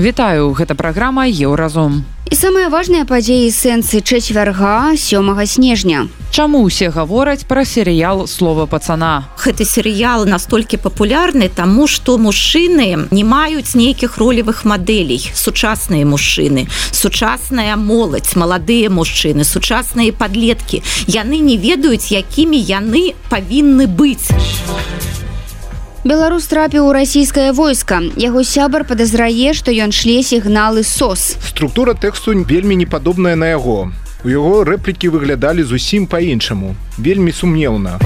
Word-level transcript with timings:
Вітаю, 0.00 0.56
гэта 0.56 0.72
праграма 0.74 1.28
Еўразум. 1.28 2.04
І 2.24 2.36
самыя 2.38 2.72
важныя 2.72 3.04
падзеі 3.04 3.52
сэнсы 3.52 4.00
чацвярга 4.00 4.96
сёмага 4.96 5.44
снежня. 5.44 6.08
Чаму 6.32 6.64
ўсе 6.64 6.88
гавораць 6.88 7.44
пра 7.44 7.68
серыял 7.68 8.24
слова 8.24 8.64
пацана? 8.64 9.28
Гэты 9.36 9.68
серыял 9.68 10.24
настолькі 10.24 10.80
папулярны, 10.80 11.52
таму 11.52 11.84
што 11.84 12.16
мужчыны 12.16 13.12
не 13.12 13.24
маюць 13.28 13.76
нейкіх 13.76 14.16
ролевых 14.16 14.64
мадэлей, 14.64 15.20
сучасныя 15.36 16.08
мужчыны, 16.08 16.64
сучасная 16.96 17.76
моладзь, 17.76 18.40
маладыя 18.40 18.88
мужчыны, 18.88 19.44
сучасныя 19.44 20.16
падлеткі. 20.16 20.80
Яны 21.12 21.44
не 21.44 21.60
ведаюць, 21.60 22.08
якімі 22.08 22.56
яны 22.56 23.12
павінны 23.28 23.84
быць. 23.84 24.32
Беларус 26.00 26.46
трапіў 26.48 26.86
у 26.88 26.92
расійскае 26.96 27.52
войска. 27.52 28.00
Яго 28.16 28.40
сябар 28.40 28.86
падазрае, 28.88 29.52
што 29.52 29.68
ён 29.68 29.92
шле 29.92 30.22
сігналы 30.24 30.80
сос. 30.80 31.36
Структура 31.44 31.92
тэксту 31.92 32.32
вельмі 32.32 32.72
не 32.72 32.86
падобная 32.88 33.36
на 33.36 33.52
яго. 33.52 33.92
У 34.24 34.28
яго 34.32 34.64
рэплікі 34.64 35.12
выглядалі 35.12 35.60
зусім 35.60 36.08
па-іншаму. 36.08 36.72
Вельмі 36.96 37.36
сумнеўна. 37.36 38.00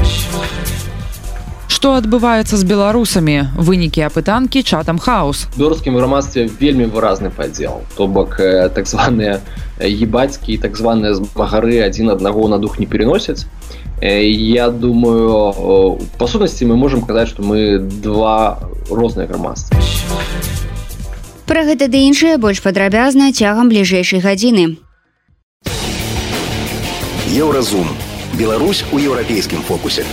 Што 1.70 1.94
адбываецца 1.94 2.58
з 2.58 2.66
беларусамі? 2.66 3.54
Вынікі 3.54 4.02
апытанкі 4.10 4.66
чатам 4.66 4.98
хаос. 4.98 5.46
беларускім 5.54 5.94
грамадстве 5.94 6.50
вельмі 6.50 6.90
выразны 6.90 7.30
падзел 7.30 7.86
то 7.94 8.08
бок 8.08 8.40
э, 8.40 8.70
так 8.74 8.90
званыя 8.90 9.38
ебацькі 9.78 10.58
так 10.58 10.74
званыя 10.74 11.14
змагары 11.14 11.78
адзін 11.86 12.10
аднаго 12.10 12.48
на 12.48 12.58
дух 12.58 12.78
не 12.78 12.86
переносяць 12.86 13.46
Э, 13.46 13.83
я 14.04 14.70
думаю 14.70 15.98
па 16.18 16.26
сутнасці 16.28 16.68
мы 16.68 16.76
можемм 16.76 17.02
казаць 17.08 17.28
што 17.32 17.42
мы 17.42 17.78
два 17.78 18.60
розныя 18.90 19.26
грамадства 19.26 19.80
Пра 21.44 21.64
гэта 21.68 21.88
ды 21.92 22.00
іншае 22.08 22.36
больш 22.40 22.60
падрабязна 22.64 23.28
цягам 23.32 23.68
бліжэйшай 23.68 24.20
гадзіны. 24.24 24.80
Еўразум. 27.28 27.88
Беларусь 28.38 28.82
у 28.92 28.98
еўрапейскім 28.98 29.60
фокусе. 29.68 30.08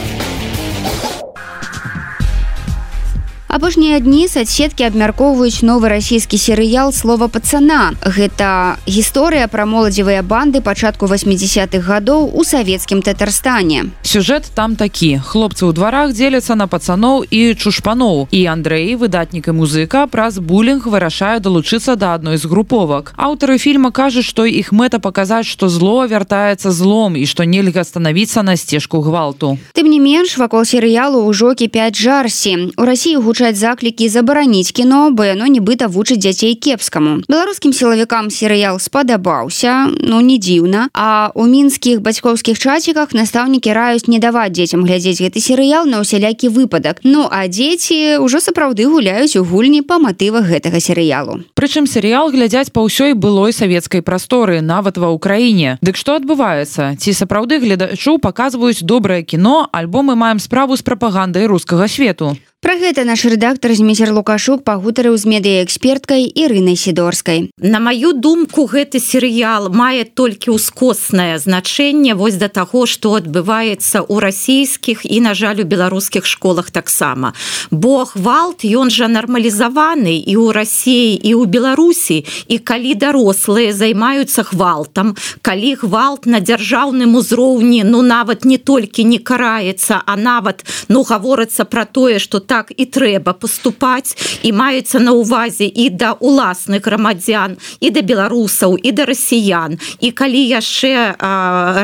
Апошнія 3.51 3.99
дні 3.99 4.29
соцсеткі 4.31 4.87
абмяркоўваюць 4.87 5.59
новы 5.67 5.91
расійскі 5.91 6.39
серыял 6.39 6.93
слова 6.95 7.27
пацана. 7.27 7.91
Гэта 7.99 8.79
гісторыя 8.87 9.51
пра 9.51 9.67
моладзевыя 9.67 10.23
банды 10.23 10.61
пачатку 10.63 11.03
80-х 11.11 11.83
гадоў 11.83 12.31
у 12.31 12.45
савецкім 12.47 13.03
татарстане. 13.03 13.91
Сюжэт 14.07 14.47
там 14.55 14.79
такі. 14.79 15.19
Хлопцы 15.19 15.67
ў 15.67 15.75
дварах 15.75 16.15
дзеляцца 16.15 16.55
на 16.55 16.71
пацаноў 16.71 17.27
і 17.27 17.51
чушпаноў. 17.59 18.31
І 18.31 18.47
Андрэй, 18.47 18.95
выдатнік 18.95 19.51
і 19.51 19.57
музыка, 19.59 20.07
праз 20.07 20.39
булінг 20.39 20.87
вырашае 20.87 21.43
далучыцца 21.43 21.99
да 21.99 22.15
адной 22.15 22.39
з 22.39 22.47
груповак. 22.47 23.11
Аўтары 23.19 23.59
фільма 23.59 23.91
кажуць, 23.91 24.23
што 24.23 24.47
іх 24.47 24.71
мэта 24.71 25.03
паказаць, 25.03 25.51
што 25.51 25.67
зло 25.67 26.07
вяртаецца 26.07 26.71
злом 26.71 27.19
і 27.19 27.27
што 27.27 27.43
нельга 27.43 27.83
станавіцца 27.83 28.47
на 28.47 28.55
сцежку 28.55 29.03
гвалту. 29.03 29.59
Тым 29.75 29.91
не 29.91 29.99
менш 29.99 30.39
вакол 30.39 30.63
серыялу 30.63 31.27
ўжо 31.27 31.51
кіпяць 31.51 31.99
жарсі. 31.99 32.71
У 32.79 32.87
рассіі 32.87 33.19
гучаць 33.41 33.57
заклікі 33.57 34.09
забараніць 34.09 34.71
кіно, 34.71 35.09
бо 35.11 35.25
яно 35.25 35.49
нібыта 35.49 35.87
вучыць 35.89 36.21
дзяцей 36.21 36.53
кепскаму. 36.53 37.25
Беларускім 37.25 37.73
сілавікам 37.73 38.29
серыял 38.29 38.77
спадабаўся, 38.77 39.89
ну 39.97 40.21
не 40.21 40.37
дзіўна. 40.37 40.89
А 40.93 41.31
у 41.33 41.49
мінскіх 41.49 42.01
бацькоўскіх 42.05 42.59
чаціках 42.59 43.17
настаўнікі 43.17 43.73
раюць 43.73 44.05
не 44.05 44.19
даваць 44.21 44.53
дзецям 44.53 44.85
глядзець 44.85 45.17
гэты 45.25 45.41
серыял 45.41 45.89
на 45.89 46.05
ўсялякі 46.05 46.53
выпадак. 46.53 47.01
Ну 47.01 47.25
а 47.25 47.49
дзеці 47.49 48.21
ўжо 48.21 48.37
сапраўды 48.37 48.85
гуляюць 48.85 49.33
у 49.33 49.43
гульні 49.43 49.81
па 49.81 49.97
матывах 49.97 50.45
гэтага 50.45 50.77
серыялу. 50.77 51.41
Прычым 51.57 51.89
серыял 51.89 52.29
глядзяць 52.29 52.69
па 52.69 52.85
ўсёй 52.85 53.17
былой 53.17 53.57
савецкай 53.57 54.05
прасторы 54.05 54.61
нават 54.61 55.01
ва 55.01 55.09
ўкраіне. 55.17 55.81
Дык 55.81 55.97
што 55.97 56.21
адбываецца? 56.21 56.93
Ці 57.01 57.09
сапраўды 57.09 57.57
гледачу 57.57 58.21
паказваюць 58.21 58.85
добрае 58.85 59.25
кіно, 59.25 59.65
альбо 59.73 60.05
мы 60.05 60.13
маем 60.13 60.37
справу 60.37 60.77
з 60.77 60.85
прапагандай 60.85 61.49
рускага 61.49 61.89
свету. 61.89 62.37
Пра 62.61 62.75
гэта 62.77 63.01
наш 63.09 63.23
рэдактар 63.25 63.71
змейцер 63.73 64.11
лукашук 64.13 64.61
пагутарыў 64.61 65.15
з 65.17 65.25
медыяэксперткай 65.25 66.27
ірынай 66.29 66.77
сідорскай. 66.77 67.49
На 67.57 67.79
маю 67.81 68.13
думку 68.13 68.67
гэты 68.69 69.01
серыял 69.01 69.73
мае 69.73 70.05
толькі 70.05 70.53
ўскоснае 70.53 71.41
значэнне 71.41 72.13
вось 72.13 72.37
да 72.37 72.53
таго 72.53 72.85
што 72.85 73.17
адбываецца 73.17 74.05
ў 74.05 74.15
расійскіх 74.21 75.01
і 75.09 75.25
на 75.25 75.33
жаль 75.33 75.63
у 75.63 75.65
беларускіх 75.65 76.29
школах 76.29 76.69
таксама 76.69 77.33
бо 77.73 78.05
гвалт 78.05 78.61
ён 78.61 78.93
жа 78.93 79.09
нармалізаваны 79.09 80.21
і 80.21 80.33
ў 80.37 80.53
рассіі 80.53 81.17
і 81.17 81.33
ў 81.41 81.49
беларусі 81.49 82.21
і 82.45 82.61
калі 82.61 82.93
дарослыя 82.93 83.73
займаюцца 83.73 84.45
гвалтам 84.53 85.17
калі 85.41 85.73
гвалт 85.81 86.29
на 86.29 86.45
дзяржаўным 86.45 87.17
узроўні 87.17 87.81
ну 87.89 88.05
нават 88.05 88.45
не 88.45 88.61
толькі 88.61 89.09
не 89.09 89.17
караецца 89.17 90.05
а 90.05 90.13
нават 90.13 90.61
ну 90.93 91.01
гаворыцца 91.01 91.65
пра 91.65 91.89
тое 91.89 92.21
што 92.21 92.37
так 92.51 92.73
і 92.75 92.83
трэба 92.83 93.31
поступаць. 93.39 94.11
І 94.43 94.51
маецца 94.51 94.99
на 94.99 95.15
увазе 95.15 95.71
і 95.71 95.87
да 95.95 96.11
уласных 96.19 96.83
грамадзян 96.83 97.55
і 97.79 97.87
да 97.95 98.03
беларусаў 98.03 98.75
і 98.75 98.91
да 98.91 99.07
расіян. 99.07 99.79
І 100.03 100.11
калі 100.11 100.41
яшчэ 100.51 101.15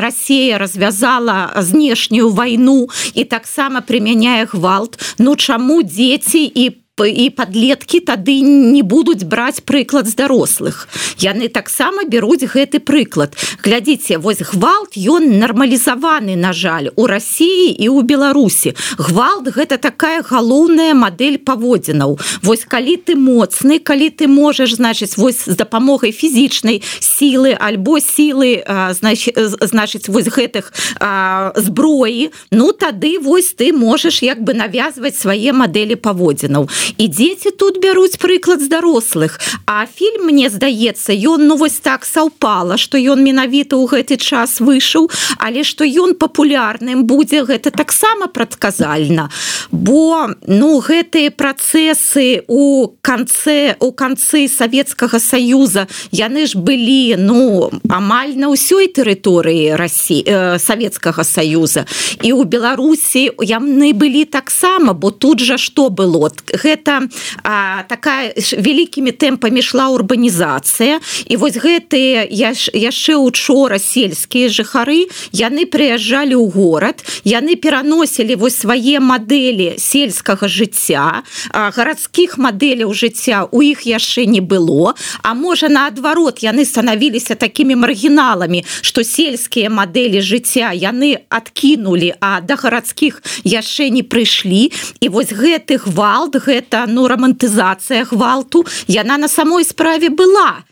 Росія 0.04 0.60
развязала 0.60 1.56
знешнюю 1.56 2.28
вайну 2.36 2.92
і 3.14 3.24
таксама 3.24 3.80
прымяняе 3.80 4.44
гвалт 4.52 5.00
ну 5.16 5.36
чаму 5.36 5.80
дзеці 5.82 6.44
і 6.44 6.70
по 6.70 6.87
і 7.06 7.30
подлеткі 7.30 8.00
тады 8.00 8.40
не 8.42 8.82
будуць 8.82 9.22
браць 9.22 9.60
прыклад 9.60 10.08
з 10.08 10.14
дарослых. 10.14 10.88
Яны 11.18 11.48
таксама 11.48 12.04
бяруць 12.04 12.46
гэты 12.46 12.80
прыклад. 12.80 13.36
Глядзіце 13.62 14.18
вось 14.18 14.42
гвалт 14.42 14.96
ён 14.96 15.38
нармалізаваны 15.38 16.36
на 16.36 16.52
жаль 16.52 16.90
у 16.96 17.06
Росіі 17.06 17.70
і 17.78 17.88
у 17.88 18.02
Беларусі. 18.02 18.74
Гвалт 18.98 19.48
гэта 19.54 19.78
такая 19.78 20.22
галоўная 20.22 20.94
модель 20.94 21.38
паводзінаў. 21.38 22.18
Вось 22.42 22.64
калі 22.64 22.96
ты 22.96 23.14
моцны 23.14 23.78
калі 23.78 24.10
ты 24.10 24.26
можаш 24.26 24.74
значыць 24.78 25.16
вось 25.16 25.44
з 25.46 25.54
дапамогай 25.56 26.12
фізічнай 26.12 26.82
сілы 27.00 27.56
альбо 27.58 27.98
сілы 28.00 28.62
значит 28.92 29.38
значыць 29.38 30.08
вось 30.08 30.28
гэтых 30.28 30.72
а, 31.00 31.52
зброі 31.56 32.30
ну 32.50 32.72
тады 32.72 33.18
вось 33.18 33.54
ты 33.54 33.72
можаш 33.72 34.22
як 34.22 34.42
бы 34.42 34.54
навязваць 34.54 35.16
свае 35.18 35.52
мадэлі 35.52 35.96
паводзінаў 35.96 36.68
і 36.96 37.08
дзеці 37.08 37.50
тут 37.50 37.82
бяруць 37.82 38.16
прыклад 38.16 38.62
з 38.62 38.68
дарослых 38.72 39.40
а 39.66 39.84
фільм 39.86 40.30
мне 40.30 40.48
здаецца 40.48 41.12
ён 41.12 41.44
ну 41.50 41.56
вось 41.56 41.80
так 41.82 42.04
саўпала 42.04 42.78
что 42.78 42.96
ён 42.98 43.20
менавіта 43.20 43.76
ў 43.76 43.84
гэты 43.90 44.16
час 44.16 44.60
выйшаў 44.60 45.10
але 45.38 45.64
што 45.64 45.84
ён 45.84 46.14
папулярным 46.14 47.04
будзе 47.04 47.44
гэта 47.44 47.70
таксама 47.70 48.28
прадказальна. 48.28 49.30
Бо 49.70 50.28
ну 50.46 50.80
гэтыя 50.80 51.30
працэсы 51.30 52.44
у 52.48 52.88
канцы 53.02 53.76
у 53.80 53.92
канцы 53.92 54.48
савецкага 54.48 55.18
саюза 55.18 55.86
яны 56.12 56.46
ж 56.46 56.58
былі 56.58 57.16
ну 57.18 57.70
амаль 57.88 58.36
на 58.36 58.52
ўсёй 58.52 58.92
тэрыторыі 58.92 59.76
Росі 59.76 60.22
э, 60.24 60.58
савецкага 60.58 61.24
саюза. 61.24 61.86
І 62.22 62.32
у 62.32 62.44
беларусі 62.44 63.30
яны 63.42 63.92
былі 63.92 64.24
таксама 64.24 64.92
бо 64.92 65.10
тут 65.10 65.40
жа 65.40 65.58
что 65.58 65.90
было? 65.90 66.30
Гэта 66.52 66.77
гэта 66.78 67.08
а, 67.42 67.82
такая 67.88 68.32
вялікімі 68.36 69.10
тэмпамі 69.10 69.62
шла 69.62 69.90
урбанізацыя. 69.90 71.00
І 71.26 71.34
вось 71.36 71.58
гэтыя 71.58 72.26
яшчэ 72.30 73.18
учора 73.18 73.78
сельскія 73.78 74.48
жыхары 74.48 75.10
яны 75.34 75.66
прыязджалі 75.66 76.38
ў 76.38 76.46
горад 76.54 77.02
яны 77.24 77.58
пераносілі 77.58 78.38
вось 78.38 78.62
свае 78.62 79.02
мадэлі 79.02 79.74
сельскага 79.78 80.46
жыцця 80.46 81.26
гарадскіх 81.50 82.38
мадэляў 82.38 82.94
жыцця 82.94 83.48
у 83.50 83.62
іх 83.62 83.82
яшчэ 83.82 84.26
не 84.26 84.40
было. 84.40 84.94
А 85.22 85.34
можа 85.34 85.68
наадварот 85.68 86.38
яны 86.46 86.64
станавіліся 86.64 87.34
такімі 87.34 87.74
маргіналамі 87.74 88.62
што 88.82 89.02
сельскія 89.02 89.70
мадэлі 89.70 90.22
жыцця 90.22 90.70
яны 90.72 91.26
адкінулі 91.28 92.14
а 92.20 92.40
да 92.40 92.54
гарадскіх 92.54 93.22
яшчэ 93.44 93.90
не 93.90 94.02
прыйшлі. 94.02 94.70
І 95.00 95.06
вось 95.08 95.32
гэты 95.32 95.78
гвалт 95.82 96.38
гэта 96.38 96.67
гэта 96.68 96.86
ну 96.88 97.08
романтызацыя 97.08 98.04
гвалту 98.04 98.64
яна 98.86 99.16
на 99.18 99.28
самой 99.28 99.64
справе 99.64 100.08
была. 100.08 100.64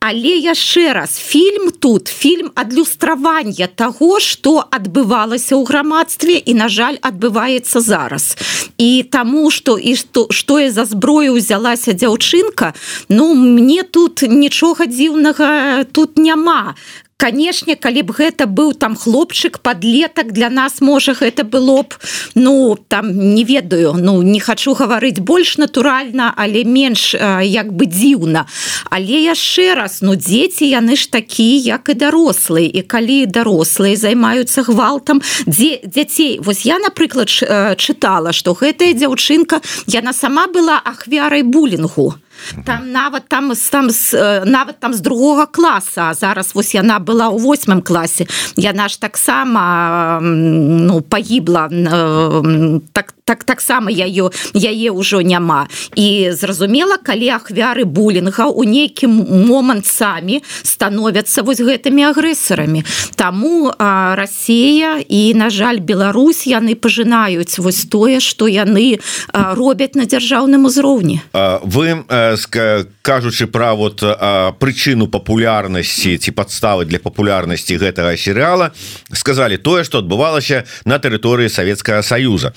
Але 0.00 0.40
яшчэ 0.40 0.92
раз 0.92 1.18
фільм 1.20 1.70
тут 1.70 2.08
фільм 2.08 2.50
адлюстравання 2.54 3.68
того 3.68 4.18
что 4.18 4.64
адбывалася 4.70 5.60
ў 5.60 5.64
грамадстве 5.68 6.40
і 6.40 6.54
на 6.54 6.68
жаль 6.68 6.96
адбываецца 7.04 7.80
зараз. 7.80 8.36
І 8.78 9.04
таму 9.10 9.50
что 9.50 9.76
і 9.78 9.94
что 9.94 10.26
что 10.30 10.58
я 10.58 10.70
за 10.70 10.84
зброю 10.84 11.36
узялася 11.36 11.92
дзяўчынка 11.92 12.74
ну 13.08 13.34
мне 13.34 13.82
тут 13.82 14.24
нічога 14.24 14.86
дзіўнага 14.86 15.84
тут 15.92 16.16
няма 16.16 16.74
канешне 17.18 17.74
калі 17.74 18.06
б 18.06 18.14
гэта 18.14 18.46
быў 18.46 18.78
там 18.78 18.94
хлопчык 18.94 19.58
подлетак 19.58 20.30
для 20.32 20.48
нас 20.48 20.78
можа 20.80 21.18
гэта 21.18 21.42
было 21.42 21.82
б 21.82 21.98
ну 22.38 22.78
там 22.88 23.10
не 23.34 23.42
ведаю 23.42 23.98
ну 23.98 24.22
не 24.22 24.38
хочу 24.38 24.74
гаварыць 24.78 25.18
больш 25.18 25.58
натуральна 25.58 26.30
але 26.36 26.62
менш 26.62 27.18
як 27.18 27.74
бы 27.74 27.90
дзіўна. 27.90 28.46
Але 28.90 29.18
яшчэ 29.26 29.74
раз 29.74 29.98
ну 30.00 30.14
дзеці 30.14 30.70
яны 30.70 30.94
ж 30.94 31.10
такі 31.10 31.58
як 31.58 31.90
і 31.90 31.98
дарослыя. 31.98 32.70
І 32.70 32.86
калі 32.86 33.26
дарослыя 33.26 33.98
займаюцца 33.98 34.62
гвалтам 34.62 35.18
дзе 35.46 35.82
дзяцей 35.82 36.38
вось 36.38 36.62
я 36.62 36.78
напрыклад 36.78 37.26
чытала 37.82 38.30
что 38.30 38.54
гэтая 38.54 38.94
дзяўчынка 38.94 39.58
яна 39.90 40.14
сама 40.14 40.46
была 40.46 40.78
ахвярай 40.78 41.42
булінгу. 41.42 42.14
то 42.14 42.27
там 42.64 42.92
нават 42.92 43.28
там 43.28 43.52
там 43.70 43.88
нават 44.44 44.80
там 44.80 44.94
з 44.94 45.00
другога 45.00 45.46
класа 45.46 46.14
зараз 46.14 46.54
вось 46.54 46.74
яна 46.74 46.98
была 46.98 47.28
ў 47.30 47.38
восьмым 47.40 47.82
класе. 47.82 48.26
Яна 48.56 48.88
ж 48.88 49.00
таксама 49.00 50.20
ну 50.22 51.00
пагібла 51.00 51.68
так 52.92 53.17
так 53.28 53.44
таксама 53.44 53.92
я 53.92 54.08
ее 54.08 54.32
яе 54.56 54.88
ўжо 54.88 55.20
няма. 55.20 55.68
І 55.92 56.32
зразумела 56.32 56.96
калі 56.96 57.36
ахвяры 57.36 57.84
булінга 57.84 58.48
у 58.48 58.64
нейкім 58.64 59.12
момант 59.44 59.84
самі 59.84 60.40
становяцца 60.64 61.44
вось 61.44 61.60
гэтымі 61.60 62.08
агрэсарамі. 62.08 62.88
Таму 63.20 63.68
Расія 63.76 65.04
і 65.04 65.36
на 65.36 65.52
жаль 65.52 65.84
Беларусь 65.84 66.48
яны 66.48 66.72
пажынаюць 66.72 67.60
вось 67.60 67.84
тое 67.84 68.24
што 68.24 68.48
яны 68.48 68.96
робяць 69.36 69.92
на 69.92 70.08
дзяржаўным 70.08 70.64
узроўні. 70.64 71.20
Вы 71.68 72.08
кажучы 73.02 73.44
пра 73.46 73.76
вот 73.76 74.00
прычыну 74.56 75.12
папулярнасці 75.12 76.16
ці 76.16 76.30
падставы 76.32 76.88
для 76.88 76.96
папулярнасці 76.96 77.76
гэтага 77.76 78.16
серыяла 78.16 78.72
сказали 79.12 79.60
тое 79.60 79.84
что 79.84 80.00
адбывалася 80.00 80.64
на 80.88 80.96
тэрыторыі 80.96 81.52
Савецкага 81.52 82.00
союза 82.00 82.56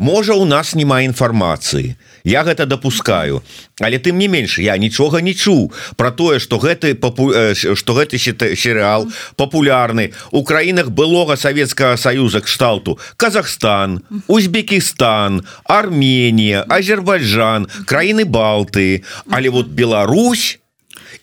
можа 0.00 0.32
у 0.34 0.48
нас 0.48 0.74
няма 0.74 1.04
інфармацыі. 1.04 1.94
Я 2.24 2.42
гэта 2.44 2.64
допускаю 2.64 3.44
але 3.80 4.00
тым 4.00 4.16
не 4.16 4.28
менш 4.28 4.58
я 4.58 4.76
нічога 4.76 5.20
не 5.20 5.32
чуў 5.36 5.72
про 5.96 6.10
тое 6.10 6.40
что 6.40 6.56
гэты 6.56 6.94
папу 6.94 7.32
что 7.54 7.92
гэты 7.94 8.18
серыал 8.18 9.08
популярны 9.36 10.12
у 10.32 10.44
краінах 10.44 10.90
былога 10.90 11.36
Савецкага 11.36 11.96
союза 11.96 12.40
кшталту 12.40 12.98
Казахстан 13.16 14.02
Узбекистан 14.26 15.44
Армения 15.64 16.64
Азербайджан 16.68 17.68
краіны 17.86 18.24
балты. 18.24 19.04
Але 19.30 19.50
вот 19.50 19.68
Беларусь 19.68 20.58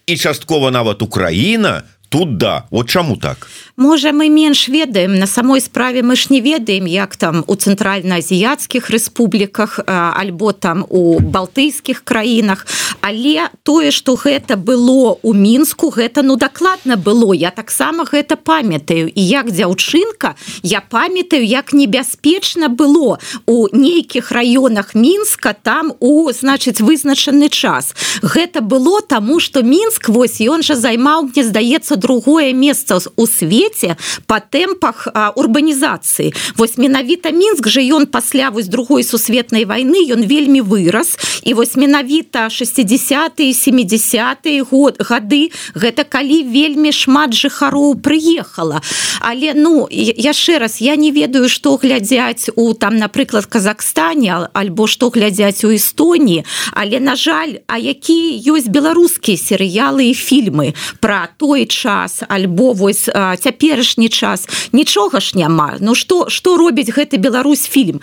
і 0.05 0.17
часткова 0.17 0.71
нават 0.71 1.01
Украіна 1.01 1.83
тут 2.09 2.37
да. 2.37 2.63
Вот 2.69 2.89
чаму 2.89 3.17
так 3.17 3.47
можа 3.77 4.11
мы 4.11 4.27
менш 4.29 4.67
ведаем 4.67 5.19
на 5.19 5.27
самой 5.27 5.61
справе 5.61 6.01
мы 6.01 6.15
ж 6.15 6.27
не 6.29 6.41
ведаем 6.41 6.85
як 6.87 7.15
там 7.15 7.43
у 7.47 7.53
цэнтральна-азіяцкіх 7.53 8.89
рэспубліках 8.89 9.79
альбо 9.85 10.51
там 10.51 10.85
у 10.89 11.19
балтыйскіх 11.19 12.03
краінах. 12.03 12.65
Але 13.01 13.49
тое 13.63 13.91
что 13.91 14.15
гэта 14.15 14.57
было 14.57 15.17
у 15.21 15.33
мінску 15.33 15.89
гэта 15.89 16.23
ну 16.23 16.35
дакладна 16.35 16.97
было. 16.97 17.33
Я 17.33 17.51
таксама 17.51 18.03
гэта 18.03 18.35
памятаю. 18.35 19.13
І 19.13 19.21
як 19.21 19.51
дзяўчынка 19.51 20.35
я 20.63 20.81
памятаю 20.81 21.45
як 21.45 21.71
небяспечна 21.73 22.69
было 22.69 23.19
у 23.45 23.67
нейкіх 23.71 24.31
раёнах 24.31 24.95
мінска 24.95 25.53
там 25.53 25.93
у 25.99 26.31
значыць 26.33 26.81
вызначаны 26.81 27.49
час. 27.49 27.93
Гэта 28.23 28.61
было 28.61 29.01
таму 29.01 29.39
что 29.39 29.61
мінск 29.61 30.09
вось 30.09 30.41
ён 30.41 30.65
жа 30.65 30.73
займаў 30.73 31.29
мне 31.29 31.43
здаецца 31.43 31.95
другое 31.95 32.53
месца 32.53 32.97
у 33.15 33.27
свеце 33.27 33.66
свеце 33.67 33.95
по 34.27 34.39
тэмпах 34.39 35.07
урбанізацыі 35.35 36.33
вось 36.57 36.77
менавіта 36.77 37.31
мінск 37.31 37.67
же 37.67 37.81
ён 37.81 38.05
пасля 38.05 38.49
вось 38.49 38.67
другой 38.67 39.03
сусветнай 39.03 39.65
войны 39.65 40.07
ён 40.11 40.25
вельмі 40.25 40.61
вырас. 40.61 41.17
І 41.43 41.53
вось 41.53 41.75
менавіта 41.75 42.49
60 42.49 43.39
70 43.53 44.47
год 44.69 44.97
гады 44.99 45.51
гэта 45.75 46.03
калі 46.03 46.43
вельмі 46.43 46.91
шмат 46.91 47.33
жыхароў 47.33 47.95
прыехала. 47.95 48.81
Але 49.19 49.53
ну 49.53 49.87
яшчэ 49.91 50.59
раз 50.59 50.81
я 50.81 50.95
не 50.95 51.11
ведаю 51.11 51.49
что 51.49 51.77
глядзяць 51.77 52.49
у 52.55 52.73
там 52.73 52.97
напрыклад 52.97 53.45
Казахстане 53.45 54.49
альбо 54.53 54.87
что 54.87 55.09
глядзяць 55.09 55.63
у 55.63 55.73
Эстоніі. 55.73 56.45
Але 56.71 56.99
на 56.99 57.15
жаль 57.15 57.59
а 57.67 57.77
які 57.77 58.39
ёсць 58.47 58.67
беларускія 58.67 59.37
серыялы 59.37 60.11
і 60.11 60.13
фільмы 60.13 60.73
про 60.99 61.27
той 61.37 61.65
час 61.65 62.23
альбо 62.27 62.73
вось 62.73 63.09
цяпер 63.13 63.56
цяперашні 63.57 64.09
час. 64.09 64.47
Нічога 64.73 65.19
ж 65.19 65.31
няма. 65.35 65.73
Ну 65.79 65.95
что 65.95 66.29
что 66.29 66.57
робіць 66.57 66.89
гэты 66.89 67.17
Беларусь 67.17 67.67
фільм? 67.67 68.01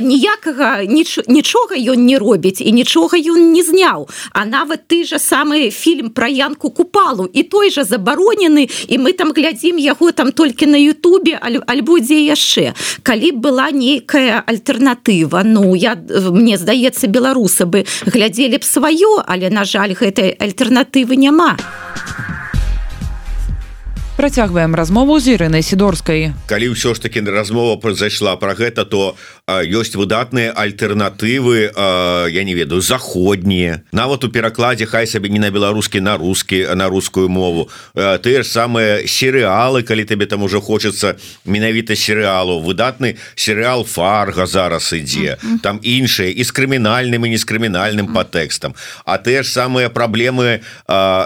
Ніякага 0.00 0.84
ніч, 0.84 1.18
нічога 1.28 1.76
ён 1.76 2.06
не 2.06 2.18
робіць 2.18 2.60
і 2.60 2.72
нічога 2.72 3.18
ён 3.18 3.52
не 3.52 3.62
зняў. 3.62 4.08
А 4.32 4.44
нават 4.44 4.80
ты 4.88 5.04
же 5.04 5.18
самы 5.18 5.70
фільм 5.70 6.10
про 6.10 6.26
янку 6.28 6.70
купалу. 6.70 7.28
І 7.32 7.42
той 7.42 7.70
же 7.70 7.84
забаронены 7.84 8.68
і 8.88 8.98
мы 8.98 9.12
там 9.12 9.32
глядзім 9.32 9.78
яго 9.78 10.12
там 10.12 10.32
толькі 10.32 10.66
на 10.66 10.76
Ютубе 10.76 11.38
альбо 11.66 11.98
дзе 12.00 12.20
яшчэ. 12.26 12.74
Калі 13.02 13.32
была 13.32 13.70
нейкая 13.70 14.42
альтэрнатыва 14.46 15.42
Ну 15.44 15.74
я 15.74 15.94
мне 16.30 16.58
здаецца 16.58 17.06
беларусы 17.06 17.64
бы 17.64 17.86
глядзелі 18.06 18.58
б 18.58 18.64
сваё 18.64 19.22
але 19.26 19.50
на 19.50 19.64
жаль 19.64 19.94
гэтай 19.94 20.34
альтэрнатывы 20.34 21.16
няма. 21.16 21.56
а 21.56 22.35
Працягваем 24.26 24.74
размову 24.74 25.20
з 25.22 25.38
Ірынай 25.38 25.62
сідорскай. 25.62 26.34
Калі 26.50 26.74
ўсё 26.74 26.98
ж 26.98 27.02
таки 27.02 27.22
размова 27.22 27.78
произайшла 27.78 28.34
про 28.34 28.58
гэта, 28.58 28.82
то 28.82 29.14
ёсць 29.46 29.94
выдатныя 29.94 30.50
альтэрнатывы 30.50 31.70
я 32.34 32.42
не 32.42 32.54
ведаю 32.54 32.80
заходнія. 32.82 33.82
Нават 33.92 34.24
у 34.24 34.28
перакладзе 34.28 34.86
хай 34.86 35.06
сабе 35.06 35.30
не 35.30 35.38
на 35.38 35.50
беларускі 35.54 36.00
на 36.00 36.16
рускі 36.18 36.66
на 36.74 36.88
рускую 36.88 37.28
мову. 37.28 37.70
Тыя 37.94 38.42
ж 38.42 38.46
самыя 38.50 39.06
серыялы, 39.06 39.86
калі 39.86 40.02
табе 40.02 40.26
там 40.26 40.42
уже 40.42 40.58
хочацца 40.60 41.14
менавіта 41.46 41.94
серыялу, 41.94 42.58
выдатны 42.58 43.18
серыал 43.36 43.84
фарга 43.84 44.46
зараз 44.46 44.90
ідзе. 44.92 45.38
там 45.62 45.78
іншыя 45.78 46.34
і 46.34 46.42
з 46.42 46.50
крымінальным 46.50 47.22
і 47.26 47.30
не 47.30 47.38
з 47.38 47.46
крымінальным 47.46 48.10
падтэкстам. 48.10 48.74
А 49.06 49.18
тыя 49.18 49.46
ж 49.46 49.48
самыя 49.48 49.94
праблемы 49.94 50.66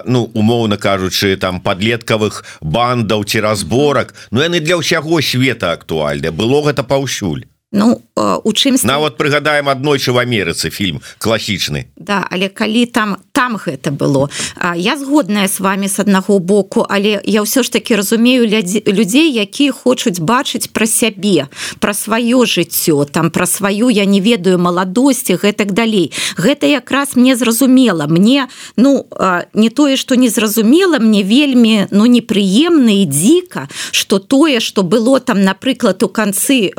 ну 0.04 0.28
умоўна 0.34 0.76
кажучы 0.76 1.36
там 1.40 1.60
подлеткавых 1.60 2.44
бандаў 2.60 3.24
ці 3.24 3.40
разборак 3.40 4.12
Ну 4.30 4.42
яны 4.44 4.60
для 4.60 4.76
ўсяго 4.76 5.22
света 5.22 5.72
актуальна 5.72 6.30
было 6.32 6.60
гэта 6.60 6.84
паўсюль 6.84 7.49
Ну 7.72 8.02
у 8.16 8.52
чым 8.52 8.76
нават 8.82 9.16
прыгадаем 9.16 9.68
аднойчы 9.68 10.10
в 10.10 10.18
Амерыцы 10.18 10.70
фільм 10.70 11.00
класічны 11.18 11.86
Да 11.96 12.26
але 12.30 12.48
калі 12.48 12.86
там 12.86 13.16
там 13.32 13.56
гэта 13.56 13.90
было. 13.92 14.28
Я 14.74 14.96
згодная 14.98 15.46
с 15.46 15.60
вами 15.60 15.86
с 15.86 16.00
аднаго 16.00 16.40
боку 16.40 16.84
але 16.88 17.22
я 17.24 17.42
ўсё 17.46 17.62
ж 17.62 17.70
таки 17.70 17.94
разумею 17.94 18.50
людзей 18.90 19.30
якія 19.30 19.70
хочуць 19.70 20.18
бачыць 20.18 20.66
пра 20.74 20.86
сябе 20.86 21.46
пра 21.78 21.94
сваё 21.94 22.42
жыццё 22.42 23.06
там 23.06 23.30
пра 23.30 23.46
сваю 23.46 23.88
я 23.88 24.04
не 24.04 24.20
ведаю 24.20 24.58
маладосці 24.58 25.38
гэтак 25.38 25.70
далей. 25.70 26.12
Гэта 26.36 26.66
якраз 26.66 27.14
мне 27.14 27.36
зразумела. 27.36 28.10
Мне 28.10 28.48
ну 28.76 29.06
не 29.54 29.70
тое 29.70 29.96
что 29.96 30.16
не 30.16 30.28
зразумела 30.28 30.98
мне 30.98 31.22
вельмі 31.22 31.86
ну 31.90 32.06
непрыемна 32.06 32.90
і 32.90 33.06
дзіка 33.06 33.68
что 33.92 34.18
тое 34.18 34.58
что 34.58 34.82
было 34.82 35.20
там 35.20 35.42
напрыклад 35.46 36.02
у 36.02 36.08
канцы 36.08 36.72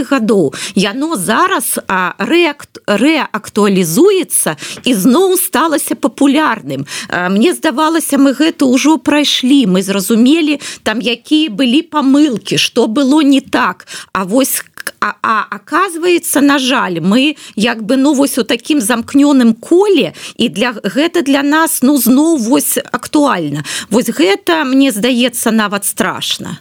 80-х 0.00 0.10
гадоў 0.10 0.54
яно 0.74 1.16
зараз 1.16 1.78
рэакт 2.18 2.80
рэактуалізуецца 2.86 4.56
і 4.84 4.94
зноў 4.94 5.36
сталася 5.36 5.94
папулярным 5.94 6.86
мне 7.10 7.54
здавалася 7.54 8.18
мы 8.18 8.32
гэта 8.32 8.66
ўжо 8.66 8.98
прайшлі 8.98 9.66
мы 9.66 9.82
зразумелі 9.82 10.60
там 10.82 11.00
якія 11.00 11.50
былі 11.50 11.82
памылки 11.82 12.56
что 12.56 12.86
было 12.86 13.20
не 13.20 13.40
так. 13.40 13.86
А 14.12 14.24
вось 14.24 14.62
А, 15.00 15.14
а 15.22 15.46
оказывается 15.50 16.40
на 16.40 16.58
жаль 16.58 17.00
мы 17.00 17.36
як 17.54 17.82
бы 17.82 17.96
ну 17.96 18.12
вось 18.12 18.38
у 18.38 18.44
таким 18.44 18.80
замкнёным 18.80 19.54
коле 19.54 20.12
і 20.36 20.48
для 20.48 20.72
гэта 20.72 21.22
для 21.22 21.42
нас 21.42 21.80
ну 21.82 21.96
зноў 21.96 22.36
вось 22.36 22.76
актуальна 22.76 23.64
вось 23.90 24.10
гэта 24.10 24.64
мне 24.64 24.92
здаецца 24.92 25.50
нават 25.50 25.84
страшно 25.84 26.58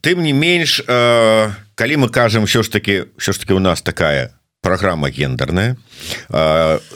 тым 0.00 0.22
не 0.22 0.32
менш 0.32 0.82
а 0.88 1.52
калі 1.74 1.96
мы 1.96 2.08
кажам 2.08 2.46
все 2.46 2.62
ж 2.62 2.68
таки 2.68 3.04
все 3.16 3.32
ж 3.32 3.40
таки 3.40 3.52
у 3.52 3.58
нас 3.58 3.82
такая 3.82 4.38
программа 4.60 5.10
гендерная 5.10 5.76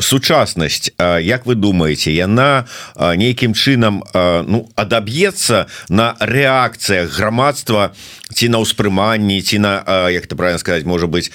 сучаснасць 0.00 0.90
Як 0.98 1.46
вы 1.46 1.54
думаете 1.54 2.10
яна 2.12 2.66
нейкім 2.98 3.54
чынам 3.54 4.02
ну 4.12 4.66
адаб'ецца 4.74 5.66
на 5.88 6.16
рэакцыях 6.18 7.14
грамадства 7.14 7.94
ці 8.34 8.48
на 8.50 8.58
ўспрыманні 8.58 9.38
ці 9.46 9.62
на 9.62 10.10
як 10.10 10.26
ты 10.26 10.34
правильно 10.34 10.58
сказать 10.58 10.84
может 10.84 11.08
быть 11.08 11.30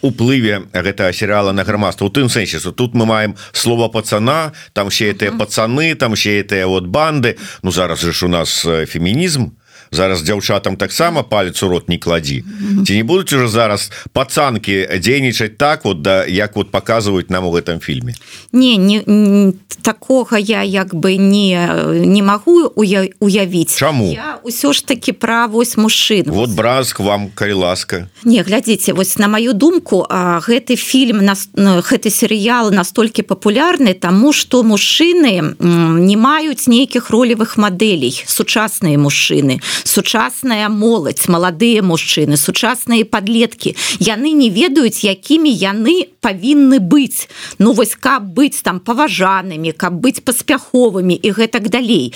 уплыве 0.00 0.64
гэтага 0.72 1.12
серыяла 1.12 1.52
на 1.52 1.64
грамадства 1.64 2.06
у 2.06 2.10
тым 2.10 2.32
сэнсе 2.32 2.58
тут 2.72 2.94
мы 2.94 3.04
маем 3.04 3.36
слово 3.52 3.88
пацана 3.88 4.52
там 4.72 4.88
все 4.88 5.12
этыя 5.12 5.36
пацаны 5.36 5.94
там 5.94 6.14
все 6.14 6.40
этыя 6.40 6.66
вот 6.66 6.86
банды. 6.86 7.36
Ну 7.62 7.70
зараз 7.70 8.00
же 8.00 8.12
ж 8.12 8.24
у 8.24 8.28
нас 8.28 8.64
фемінізм 8.64 9.52
зараз 9.90 10.22
дзяўчатам 10.22 10.76
таксама 10.76 11.22
палец 11.22 11.62
у 11.62 11.68
рот 11.68 11.88
не 11.88 11.98
кладі 11.98 12.44
ці 12.86 12.96
не 12.96 13.04
будуць 13.04 13.32
уже 13.32 13.48
зараз 13.48 13.90
пацанки 14.12 14.88
дзейнічаць 14.98 15.56
так 15.56 15.84
вот 15.84 16.02
да 16.02 16.26
як 16.26 16.56
вот 16.56 16.70
показваюць 16.70 17.30
нам 17.30 17.46
у 17.46 17.52
гэтым 17.52 17.80
фільме? 17.80 18.14
Не 18.52 18.76
не, 18.76 19.02
не 19.06 19.52
такога 19.82 20.38
я 20.38 20.62
як 20.62 20.94
бы 20.94 21.16
не 21.16 21.56
не 22.04 22.22
магу 22.22 22.72
уявіць. 22.76 23.76
Чаму? 23.76 24.14
Ўсё 24.44 24.72
ж 24.72 24.84
таки 24.86 25.12
пра 25.12 25.46
вось 25.46 25.76
мужчын. 25.76 26.24
Вот 26.26 26.50
бразк 26.50 27.00
вам 27.00 27.30
калі 27.34 27.52
ласка. 27.52 28.08
Не 28.24 28.42
глядзіце 28.42 28.92
вось 28.92 29.18
на 29.18 29.28
маю 29.28 29.54
думку 29.54 30.06
а 30.08 30.40
гэты 30.40 30.76
фільм 30.76 31.24
нас 31.24 31.48
гэты 31.54 32.10
серыял 32.10 32.70
настолькі 32.70 33.22
папулярны 33.22 33.94
тому 33.94 34.32
что 34.32 34.62
мужчыны 34.62 35.54
не 35.58 36.16
маюць 36.16 36.68
нейкіх 36.68 37.10
ролевых 37.10 37.56
мадэлей 37.56 38.22
сучасныя 38.26 38.98
мужчыны 38.98 39.60
сучасная 39.84 40.68
моладзь 40.68 41.28
маладыя 41.28 41.82
мужчыны 41.82 42.36
сучасныя 42.36 43.04
подлетки. 43.04 43.76
Яны 43.98 44.32
не 44.32 44.50
ведаюць 44.50 45.04
якімі 45.04 45.50
яны 45.50 46.08
павінны 46.20 46.78
быць 46.78 47.28
ну 47.58 47.72
вось 47.72 47.94
каб 47.94 48.26
быць 48.34 48.62
там 48.62 48.80
паважанымі 48.80 49.72
каб 49.72 50.00
быць 50.02 50.20
паспяховымі 50.24 51.14
і 51.14 51.30
гэтак 51.30 51.68
далей. 51.68 52.14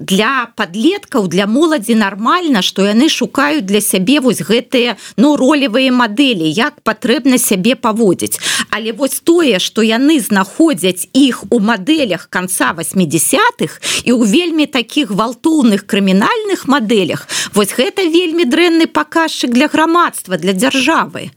Для 0.00 0.48
подлеткаў 0.56 1.28
для 1.28 1.46
моладзі 1.46 1.94
нармальна 1.94 2.62
что 2.62 2.86
яны 2.86 3.08
шукаюць 3.08 3.66
для 3.66 3.80
сябе 3.80 4.20
вось 4.20 4.42
гэтыя 4.42 4.96
ну 5.16 5.36
ролевыя 5.36 5.92
мадэлі 5.92 6.48
як 6.50 6.80
патрэбна 6.82 7.38
сябе 7.38 7.74
паводзіць. 7.74 8.40
Але 8.70 8.92
вось 8.92 9.20
тое 9.20 9.58
что 9.58 9.82
яны 9.82 10.20
знаходзяць 10.20 11.08
іх 11.12 11.44
у 11.50 11.60
мадэлях 11.60 12.28
конца 12.30 12.74
80-х 12.76 14.04
і 14.04 14.12
у 14.12 14.24
вельмі 14.24 14.66
таких 14.66 15.10
гвалтоўных 15.10 15.86
крымінальных 15.86 16.68
модель 16.68 16.87
мадэлях 16.88 17.28
вось 17.52 17.74
гэта 17.76 18.08
вельмі 18.08 18.44
дрэнны 18.48 18.86
паказчык 18.86 19.50
для 19.52 19.68
грамадства 19.68 20.38
для 20.38 20.52
дзяржавы 20.52 21.30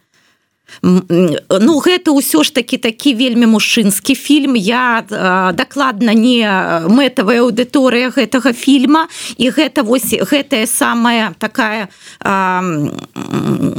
ну 0.82 1.80
гэта 1.80 2.12
ўсё 2.12 2.44
ж 2.44 2.54
таки 2.54 2.78
такі 2.78 3.14
вельмі 3.14 3.46
мужчынскі 3.46 4.16
фільм 4.16 4.56
я 4.56 5.04
э, 5.04 5.54
дакладна 5.54 6.14
не 6.14 6.46
мэтавая 6.88 7.42
аўдыторыя 7.42 8.10
гэтага 8.10 8.54
фільма. 8.54 9.08
І 9.38 9.50
гэта 9.50 9.84
вось 9.84 10.14
гэтая 10.14 10.66
самая 10.68 11.34
такая 11.40 11.90
э, 12.20 12.62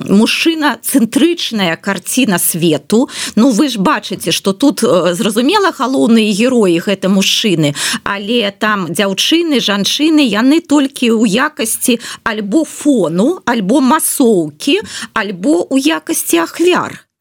мужчына 0.08 0.78
цэнтрычная 0.82 1.76
карціна 1.76 2.38
свету. 2.38 3.08
Ну 3.36 3.50
вы 3.50 3.68
ж 3.68 3.78
бачыце 3.78 4.32
что 4.32 4.52
тут 4.52 4.80
зразумела 4.82 5.72
галоўныя 5.72 6.32
героі 6.32 6.78
гэта 6.78 7.08
мужчыны 7.08 7.74
але 8.04 8.50
там 8.50 8.86
дзяўчыны 8.90 9.60
жанчыны 9.60 10.24
яны 10.26 10.60
толькі 10.60 11.14
ў 11.14 11.28
якасці 11.50 11.98
альбо 12.24 12.64
фону 12.64 13.42
альбо 13.46 13.80
масоўкі 13.80 14.80
альбо 15.14 15.66
у 15.70 15.78
якасці 15.78 16.42
ахвяр 16.46 16.81
Дар 16.82 17.11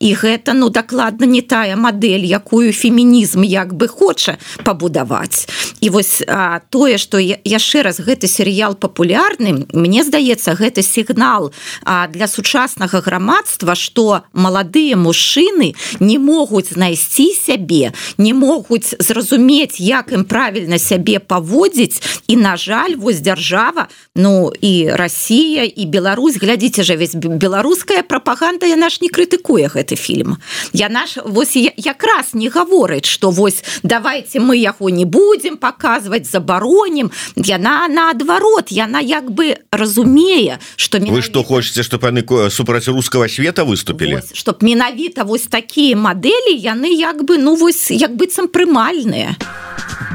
і 0.00 0.14
гэта 0.14 0.54
ну 0.56 0.70
дакладна 0.72 1.26
не 1.28 1.42
тая 1.44 1.76
мадэль 1.76 2.24
якую 2.24 2.72
фемінізм 2.72 3.44
як 3.44 3.76
бы 3.76 3.86
хоча 3.86 4.40
пабудаваць. 4.64 5.46
І 5.80 5.90
вось 5.90 6.24
а, 6.26 6.60
тое 6.70 6.96
что 6.96 7.20
яшчэ 7.20 7.82
раз 7.82 8.00
гэты 8.00 8.26
серыял 8.26 8.74
папулярны 8.74 9.68
мне 9.72 10.04
здаецца 10.04 10.56
гэты 10.56 10.82
сігнал 10.82 11.52
а, 11.84 12.08
для 12.08 12.28
сучаснага 12.28 13.00
грамадства 13.00 13.76
что 13.76 14.24
маладыя 14.32 14.96
мужчыны 14.96 15.76
не 16.00 16.18
могуць 16.18 16.72
знайсці 16.72 17.36
сябе 17.36 17.92
не 18.16 18.32
могуць 18.32 18.96
зразумець 18.98 19.76
як 19.80 20.12
ім 20.12 20.24
правільна 20.24 20.78
сябе 20.78 21.20
паводзіць. 21.20 22.24
І 22.26 22.36
на 22.36 22.56
жаль 22.56 22.96
вось 22.96 23.20
дзяржава 23.20 23.88
ну 24.16 24.52
і 24.60 24.88
Росія 24.96 25.64
і 25.64 25.84
Беларусь 25.86 26.40
глядзіце 26.40 26.88
жа 26.88 26.96
весь 26.96 27.14
беларуская 27.14 28.02
прапаганда 28.02 28.64
яна 28.64 28.88
ж 28.88 29.04
не 29.04 29.12
крытыкуе 29.12 29.68
гэта 29.68 29.89
гэты 29.90 29.96
фільм. 29.96 30.36
Я 30.72 30.88
наш 30.88 31.18
вось 31.24 31.56
якраз 31.56 32.34
не 32.34 32.48
гаворыць 32.48 33.06
что 33.06 33.30
вось 33.30 33.62
давайте 33.82 34.40
мы 34.40 34.56
яго 34.56 34.90
не 34.90 35.04
будем 35.04 35.56
показывать 35.56 36.30
забароним 36.30 37.10
яна 37.36 37.88
наадварот 37.88 38.70
яна 38.70 39.00
як 39.00 39.30
бы 39.30 39.56
разумее 39.72 40.58
что 40.76 40.98
менавіта... 40.98 41.14
вы 41.14 41.22
что 41.22 41.42
хочете 41.42 41.82
чтобы 41.82 42.08
яны 42.08 42.50
супраць 42.50 42.88
русского 42.88 43.28
света 43.28 43.64
выступили 43.64 44.22
чтоб 44.32 44.62
менавіта 44.62 45.24
вось 45.24 45.46
такие 45.46 45.96
модели 45.96 46.56
яны 46.56 46.92
як 46.92 47.24
бы 47.24 47.38
ну 47.38 47.56
вось 47.56 47.90
як 47.90 48.16
быццам 48.16 48.48
прымальныя 48.48 49.36
а 49.38 50.09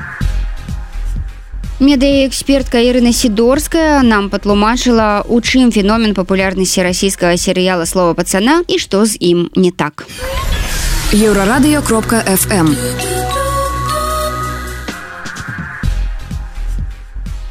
Медыяэкспертка 1.76 2.80
Ірына 2.80 3.12
Сідорская 3.12 4.00
нам 4.02 4.30
патлумачыла, 4.32 5.28
у 5.28 5.42
чым 5.44 5.76
феномен 5.76 6.16
папулярнасці 6.16 6.88
расійскага 6.88 7.36
серыяла 7.36 7.84
слова 7.84 8.16
пацана 8.16 8.64
і 8.72 8.80
што 8.80 9.04
з 9.04 9.20
ім 9.20 9.52
не 9.60 9.76
так. 9.76 10.08
Еўрарадыё 11.12 11.84
кропка 11.84 12.24
FM. 12.24 12.72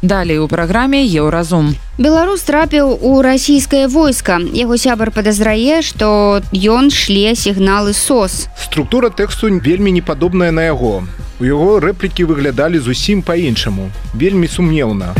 Далей 0.01 0.41
у 0.41 0.47
праграме 0.47 1.05
еўразум. 1.05 1.75
Беларус 1.97 2.41
трапіў 2.43 2.89
у 3.07 3.21
расійскае 3.23 3.87
войска. 3.87 4.35
Яго 4.51 4.75
сябар 4.75 5.15
падазрае, 5.15 5.79
што 5.79 6.43
ён 6.51 6.91
шле 6.91 7.31
сігналы 7.39 7.95
сос. 7.95 8.51
Структура 8.59 9.07
тэксту 9.07 9.47
вельмі 9.63 9.95
не 9.95 10.03
падобная 10.03 10.51
на 10.51 10.67
яго. 10.67 11.07
У 11.39 11.47
яго 11.47 11.79
рэплікі 11.79 12.27
выглядалі 12.27 12.83
зусім 12.83 13.23
па-іншаму, 13.23 13.87
вельмі 14.11 14.51
сумнеўна. 14.51 15.15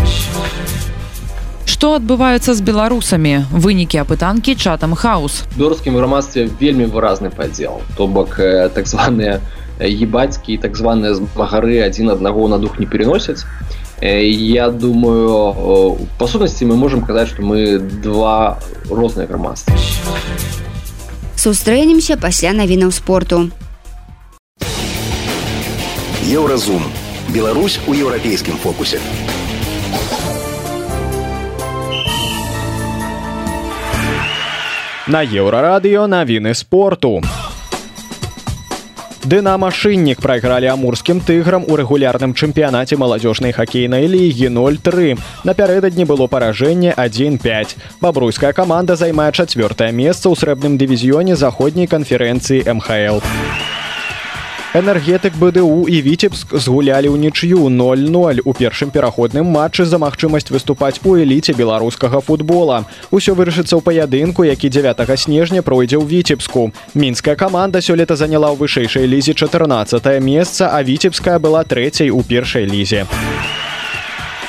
Што 1.64 1.96
адбываецца 1.96 2.52
з 2.52 2.60
беларусамі 2.60 3.48
вынікі 3.56 4.04
апытанкі 4.04 4.60
чатам 4.60 5.00
хаус 5.00 5.48
беларускім 5.56 5.96
грамадстве 5.96 6.52
вельмі 6.60 6.92
выразны 6.92 7.32
падзел 7.32 7.82
то 7.96 8.08
бок 8.08 8.40
э, 8.40 8.68
так 8.70 8.88
званыя 8.88 9.40
ебацькі 9.80 10.56
так 10.58 10.76
званыя 10.76 11.16
змагары 11.16 11.84
адзін 11.88 12.16
аднаго 12.16 12.48
на 12.48 12.60
дух 12.60 12.80
не 12.80 12.86
переносяць 12.86 13.44
э, 13.44 13.65
я 14.03 14.71
думаю 14.71 15.99
па 16.19 16.27
сутнасці 16.27 16.71
мы 16.71 16.77
можемм 16.77 17.05
казаць 17.05 17.29
што 17.35 17.43
мы 17.43 17.79
два 17.79 18.59
розныя 18.91 19.27
грамадства 19.27 19.75
сустрэнемся 21.37 22.17
пасля 22.17 22.53
навінаў 22.53 22.93
спорту 22.93 23.51
Еўразум. 26.31 26.83
Беларусь 27.35 27.81
у 27.89 27.93
еўрапейскім 27.93 28.55
фокусе. 28.63 29.01
На 35.09 35.25
еўрарадыё 35.25 36.07
навіны 36.07 36.55
спорту. 36.55 37.21
Дынамашыннік 39.26 40.22
прайгралі 40.22 40.70
амурскім 40.70 41.18
тыграм 41.18 41.64
у 41.66 41.74
рэгулярным 41.80 42.38
чэмпіянаце 42.38 42.94
маладзёжнай 42.94 43.58
хакейнай 43.58 44.06
лігі 44.06 44.54
03. 44.54 45.18
Напярэдадні 45.50 46.06
было 46.06 46.30
паражэнне 46.30 46.94
1-5. 46.94 47.74
Бабруйская 48.06 48.54
каманда 48.54 48.94
займае 48.94 49.34
чацвёртае 49.34 49.90
месца 49.90 50.30
ў 50.30 50.38
срэбным 50.38 50.78
дывізіёне 50.78 51.34
заходняй 51.34 51.90
канферэнцыі 51.90 52.70
МХл 52.70 53.18
энергетык 54.76 55.34
бДУ 55.40 55.88
і 55.88 56.02
віцебск 56.02 56.52
згулялі 56.52 57.08
ўнічю 57.08 57.70
00 57.72 58.44
у 58.44 58.52
першым 58.52 58.92
пераходным 58.92 59.48
матчы 59.48 59.88
за 59.88 59.96
магчымасць 59.96 60.52
выступаць 60.52 61.00
у 61.08 61.16
эліце 61.16 61.56
беларускага 61.56 62.20
футбола. 62.20 62.84
Усё 63.08 63.40
вырашыцца 63.40 63.80
ў 63.80 63.82
паядынку 63.82 64.44
які 64.44 64.68
9 64.68 65.00
снежня 65.16 65.64
пройдзе 65.64 65.96
ў 65.96 66.04
віцебску. 66.04 66.76
Мінская 66.94 67.40
каманда 67.40 67.80
сёлета 67.80 68.20
заняла 68.20 68.52
ў 68.52 68.60
вышэйшай 68.60 69.08
лізе 69.08 69.32
14 69.32 70.20
месца 70.20 70.68
а 70.68 70.84
віцебская 70.84 71.40
была 71.40 71.64
трэцяй 71.64 72.12
у 72.12 72.20
першай 72.20 72.68
лізе. 72.68 73.08
у 73.08 73.55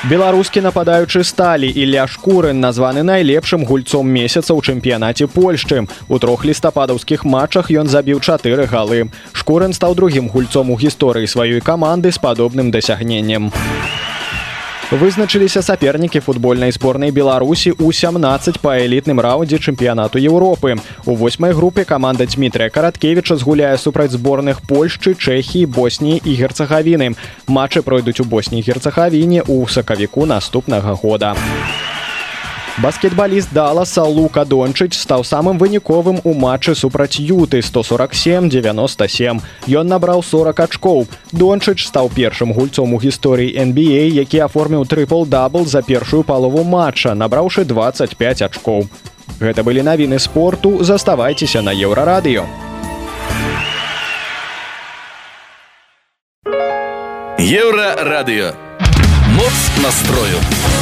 беларускі 0.05 0.61
нападаючы 0.61 1.23
сталі 1.23 1.65
Ілля 1.65 2.05
шкурын 2.07 2.59
названы 2.61 3.01
найлепшым 3.01 3.65
гульцом 3.65 4.05
месяца 4.05 4.53
ў 4.53 4.61
чэмпіянаце 4.61 5.25
польшчы. 5.25 5.87
У 6.07 6.19
трох 6.21 6.45
лістападаўскіх 6.45 7.25
матчах 7.25 7.73
ён 7.73 7.89
забіў 7.89 8.21
чатыры 8.21 8.69
галы. 8.69 9.09
Шкурын 9.33 9.73
стаў 9.73 9.95
другім 9.95 10.29
гульцом 10.29 10.69
у 10.69 10.77
гісторыі 10.77 11.25
сваёй 11.25 11.61
каманды 11.61 12.11
з 12.11 12.21
падобным 12.21 12.69
дасягненнем 12.69 13.49
Вызначыліся 14.87 15.59
сапернікі 15.61 16.19
футбольнай 16.23 16.71
зборнай 16.71 17.11
Беларусі 17.11 17.73
ў 17.75 17.91
17 17.91 18.63
па 18.63 18.79
элітным 18.79 19.19
раўндзе 19.19 19.59
чэмпіянату 19.59 20.15
Еўропы. 20.15 20.79
У 21.03 21.15
восьмай 21.19 21.51
групе 21.51 21.83
каманда 21.83 22.23
Дмітрия 22.23 22.69
Караткевіча 22.71 23.35
згуляе 23.35 23.75
супраць 23.75 24.15
зборных 24.15 24.63
Польшчы, 24.63 25.19
Чэхіі, 25.19 25.67
Босніі 25.67 26.23
і 26.23 26.31
герцагавіны. 26.39 27.19
Матчы 27.51 27.83
пройдуць 27.83 28.23
у 28.23 28.29
Босні 28.31 28.63
герцагавіне 28.63 29.43
ў 29.43 29.67
сакавіку 29.67 30.23
наступнага 30.23 30.95
года. 30.95 31.35
Баскетбаліст 32.77 33.49
Даласа 33.53 34.03
Лука 34.03 34.45
Дончыч 34.45 34.93
стаў 34.93 35.23
самым 35.25 35.57
выніковым 35.57 36.21
у 36.23 36.33
матчы 36.37 36.75
супраць 36.77 37.17
юты 37.17 37.65
147-97. 37.65 39.41
Ён 39.65 39.87
набраў 39.89 40.21
40 40.21 40.59
ачкоў. 40.59 41.07
Дончыч 41.33 41.87
стаў 41.87 42.13
першым 42.13 42.53
гульцом 42.53 42.93
у 42.93 43.01
гісторыі 43.01 43.49
NBA, 43.49 44.13
які 44.13 44.45
аформіў 44.45 44.85
трыпл-дабл 44.85 45.65
за 45.65 45.81
першую 45.81 46.21
палову 46.21 46.63
матча, 46.63 47.17
набраўшы 47.17 47.65
25 47.65 48.45
ачкоў. 48.45 48.85
Гэта 49.41 49.65
былі 49.65 49.81
навіны 49.81 50.19
спорту, 50.19 50.83
заставайцеся 50.83 51.65
на 51.65 51.73
еўрарадыё. 51.73 52.45
Еўрарадыё. 57.41 58.53
Моц 59.33 59.57
настрою. 59.81 60.76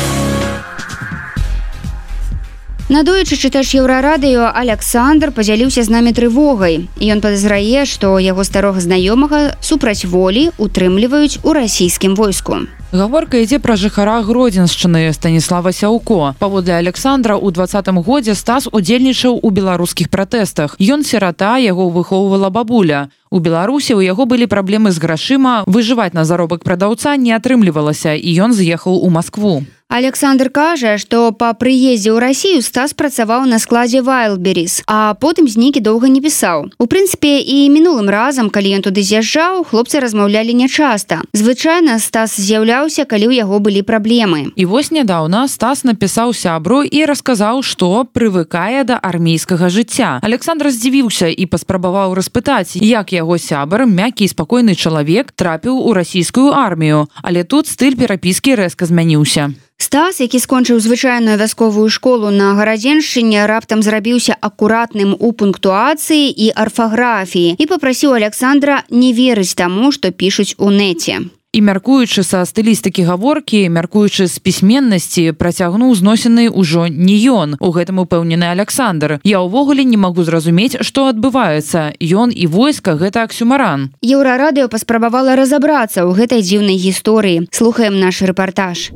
Надоечы 2.88 3.34
чытач 3.34 3.74
еўрарадыё 3.74 4.46
Александр 4.54 5.32
падзяліўся 5.34 5.82
з 5.82 5.90
намі 5.90 6.14
трывогай. 6.14 6.86
Ён 7.02 7.18
падазрае, 7.18 7.82
што 7.90 8.22
яго 8.22 8.46
старога 8.46 8.78
знаёмага 8.78 9.58
супраць 9.58 10.06
волі 10.06 10.54
утрымліваюць 10.62 11.42
у 11.42 11.58
расійскім 11.58 12.14
войску. 12.14 12.70
Гаворка 12.96 13.42
ідзе 13.44 13.58
пра 13.60 13.76
жыхара 13.76 14.22
гродзеншчыны 14.24 15.12
станіслава 15.12 15.76
сяўко. 15.76 16.32
Паводле 16.40 16.80
александра 16.80 17.36
ў 17.36 17.52
двадцатым 17.52 18.00
годзе 18.00 18.38
стас 18.40 18.72
удзельнічаў 18.72 19.44
у 19.44 19.52
беларускіх 19.52 20.08
пратэстах. 20.08 20.80
Ён 20.80 21.04
сірата 21.04 21.60
яго 21.60 21.92
выхоўвала 21.92 22.48
бабуля. 22.48 23.12
У 23.36 23.44
беларусі 23.44 24.00
у 24.00 24.02
яго 24.02 24.24
былі 24.24 24.48
праблемы 24.48 24.96
з 24.96 25.04
грашыма. 25.04 25.68
Выжываць 25.68 26.16
на 26.16 26.24
заробак 26.24 26.64
прадаўца 26.64 27.20
не 27.20 27.36
атрымлівалася 27.36 28.16
і 28.16 28.32
ён 28.48 28.56
з'ехаў 28.56 29.04
у 29.04 29.12
москву 29.12 29.68
Александр 29.88 30.50
кажа, 30.50 30.98
што 30.98 31.30
па 31.32 31.54
прыездзе 31.54 32.10
ў 32.10 32.18
рассію 32.18 32.60
стас 32.66 32.98
працаваў 32.98 33.46
на 33.46 33.62
складзе 33.62 34.02
вайлберрис, 34.02 34.82
а 34.90 35.14
потым 35.14 35.46
знікі 35.48 35.80
доўга 35.80 36.10
не 36.10 36.20
пісаў. 36.26 36.74
У 36.82 36.86
прынцыпе 36.90 37.38
і 37.40 37.70
мінулым 37.70 38.10
разам, 38.10 38.50
калі 38.50 38.82
ён 38.82 38.82
туды 38.82 39.06
з'язджаў, 39.06 39.62
хлопцы 39.70 40.02
размаўлялі 40.02 40.58
нячаста. 40.58 41.22
Звычайна 41.38 42.02
стас 42.02 42.34
з'яўляўся, 42.86 43.06
калі 43.06 43.26
ў 43.30 43.34
яго 43.42 43.60
былі 43.60 43.82
праблемы. 43.82 44.54
І 44.56 44.66
вось 44.66 44.92
нядаўна 44.92 45.48
стас 45.48 45.84
напісаў 45.84 46.34
сябру 46.34 46.84
і 46.84 47.06
расказаў, 47.06 47.64
што 47.64 48.06
прывыкае 48.06 48.86
да 48.86 49.00
армейскага 49.02 49.70
жыцця. 49.70 50.20
Александр 50.22 50.70
здзівіўся 50.70 51.28
і 51.28 51.46
паспрабаваў 51.46 52.14
распытаць, 52.14 52.78
як 52.78 53.14
яго 53.14 53.38
сябар, 53.38 53.86
мяккі 53.86 54.26
і 54.26 54.32
спакойны 54.32 54.76
чалавек 54.76 55.32
трапіў 55.32 55.82
у 55.82 55.94
расійскую 55.94 56.54
армію, 56.54 57.08
але 57.24 57.44
тут 57.44 57.68
стыль 57.68 57.98
перапіскі 57.98 58.56
рэзка 58.56 58.86
змяніўся. 58.86 59.54
Стас, 59.78 60.22
які 60.24 60.40
скончыў 60.40 60.80
звычайную 60.80 61.36
вясковую 61.36 61.90
школу 61.92 62.32
на 62.32 62.56
гарадзеншчыне 62.56 63.44
раптам 63.44 63.84
зрабіўся 63.84 64.38
акуратным 64.40 65.18
у 65.20 65.36
пунктуацыі 65.36 66.32
і 66.32 66.48
арфаграфіі 66.56 67.60
і 67.60 67.66
попрасіў 67.68 68.16
Александра 68.16 68.84
не 68.90 69.12
верыць 69.12 69.52
таму, 69.52 69.92
што 69.92 70.16
пішуць 70.16 70.56
у 70.58 70.72
нэце. 70.72 71.28
І 71.56 71.62
мяркуючы 71.64 72.20
са 72.28 72.44
стылістыкі 72.44 73.08
гаворкі, 73.08 73.72
мяркуючы 73.72 74.28
з 74.28 74.44
пісьменнасці 74.44 75.32
працягнуў 75.40 75.96
зносены 75.96 76.52
ўжо 76.52 76.92
не 76.92 77.16
ён. 77.32 77.56
У 77.64 77.72
гэтым 77.72 78.04
упэўнены 78.04 78.52
Александр. 78.52 79.24
Я 79.24 79.40
ўвогуле 79.40 79.88
не 79.88 79.96
магу 79.96 80.28
зразумець, 80.28 80.84
што 80.84 81.08
адбываецца. 81.08 81.96
Ён 82.04 82.36
і 82.36 82.46
войска 82.52 83.00
гэта 83.00 83.24
аксюмаран. 83.24 83.96
Еўрарадыё 84.04 84.68
паспрабавала 84.68 85.40
разабрацца 85.40 86.04
ў 86.04 86.12
гэтай 86.12 86.44
дзіўнай 86.44 86.76
гісторыі. 86.76 87.48
Слухаем 87.56 88.04
наш 88.04 88.20
рэпартаж 88.20 88.92